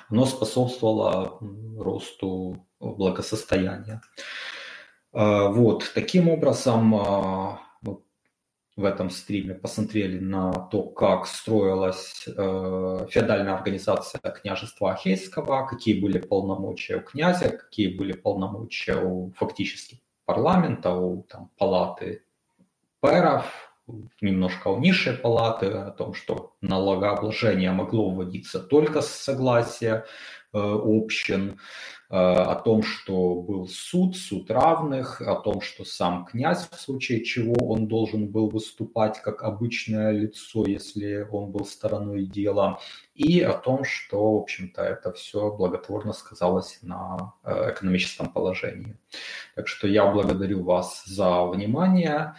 оно 0.08 0.24
способствовало 0.24 1.38
росту 1.78 2.66
благосостояния. 2.80 4.00
Э, 5.12 5.48
вот, 5.48 5.92
таким 5.94 6.28
образом, 6.30 7.60
в 8.76 8.84
этом 8.84 9.08
стриме 9.08 9.54
посмотрели 9.54 10.18
на 10.18 10.52
то, 10.52 10.82
как 10.82 11.26
строилась 11.26 12.24
э, 12.26 13.06
феодальная 13.10 13.54
организация 13.54 14.20
княжества 14.20 14.92
Ахейского, 14.92 15.66
какие 15.66 15.98
были 15.98 16.18
полномочия 16.18 16.96
у 16.96 17.00
князя, 17.00 17.48
какие 17.48 17.96
были 17.96 18.12
полномочия 18.12 18.96
у 18.96 19.32
фактически 19.32 20.02
парламента, 20.26 20.92
у 20.92 21.22
там, 21.22 21.50
палаты 21.56 22.22
пэров, 23.00 23.46
немножко 24.20 24.68
у 24.68 24.78
низшей 24.78 25.14
палаты, 25.14 25.66
о 25.66 25.90
том, 25.90 26.12
что 26.12 26.54
налогообложение 26.60 27.70
могло 27.72 28.10
вводиться 28.10 28.60
только 28.60 29.00
с 29.00 29.08
согласия 29.08 30.04
э, 30.52 30.58
общин, 30.58 31.52
э, 31.52 31.56
о 32.08 32.54
том, 32.54 32.82
что 32.82 33.34
был 33.34 33.66
суд, 33.68 34.16
суд 34.16 34.50
равных, 34.50 35.20
о 35.20 35.34
том, 35.36 35.60
что 35.60 35.84
сам 35.84 36.24
князь 36.24 36.68
в 36.70 36.78
случае 36.78 37.24
чего 37.24 37.54
он 37.68 37.88
должен 37.88 38.28
был 38.28 38.48
выступать 38.48 39.20
как 39.22 39.42
обычное 39.42 40.12
лицо, 40.12 40.64
если 40.66 41.26
он 41.30 41.50
был 41.50 41.64
стороной 41.64 42.24
дела, 42.24 42.78
и 43.14 43.40
о 43.40 43.54
том, 43.54 43.84
что, 43.84 44.34
в 44.34 44.42
общем-то, 44.42 44.82
это 44.82 45.12
все 45.12 45.50
благотворно 45.50 46.12
сказалось 46.12 46.78
на 46.82 47.34
э, 47.42 47.72
экономическом 47.72 48.30
положении. 48.30 48.96
Так 49.54 49.66
что 49.66 49.88
я 49.88 50.06
благодарю 50.06 50.62
вас 50.62 51.04
за 51.06 51.44
внимание 51.44 52.34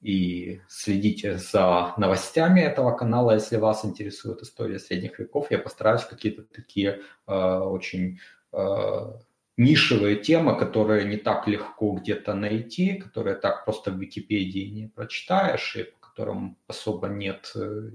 и 0.00 0.60
следите 0.68 1.38
за 1.38 1.94
новостями 1.96 2.60
этого 2.60 2.92
канала, 2.92 3.32
если 3.32 3.56
вас 3.56 3.84
интересует 3.84 4.42
история 4.42 4.78
средних 4.78 5.18
веков. 5.18 5.50
Я 5.50 5.58
постараюсь 5.58 6.04
какие-то 6.04 6.42
такие 6.42 7.00
э, 7.26 7.32
очень 7.32 8.20
э, 8.52 9.12
нишевые 9.56 10.16
темы, 10.16 10.56
которые 10.56 11.04
не 11.04 11.16
так 11.16 11.46
легко 11.48 11.92
где-то 11.92 12.34
найти, 12.34 12.94
которые 12.94 13.36
так 13.36 13.64
просто 13.64 13.90
в 13.90 13.98
Википедии 13.98 14.70
не 14.70 14.86
прочитаешь, 14.86 15.76
и 15.76 15.84
по 15.84 16.08
которым 16.08 16.56
особо 16.66 17.08
нет 17.08 17.52
э, 17.54 17.90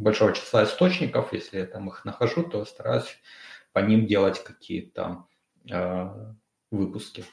большого 0.00 0.32
числа 0.32 0.64
источников. 0.64 1.32
Если 1.32 1.58
я 1.58 1.66
там 1.66 1.88
их 1.88 2.04
нахожу, 2.04 2.44
то 2.44 2.64
стараюсь 2.64 3.18
по 3.72 3.80
ним 3.80 4.06
делать 4.06 4.42
какие-то 4.42 5.26
э, 5.70 6.08
выпуски. 6.70 7.24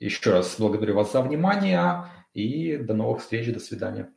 Еще 0.00 0.30
раз 0.30 0.56
благодарю 0.58 0.94
вас 0.94 1.12
за 1.12 1.22
внимание 1.22 2.04
и 2.32 2.76
до 2.76 2.94
новых 2.94 3.20
встреч, 3.20 3.52
до 3.52 3.60
свидания. 3.60 4.12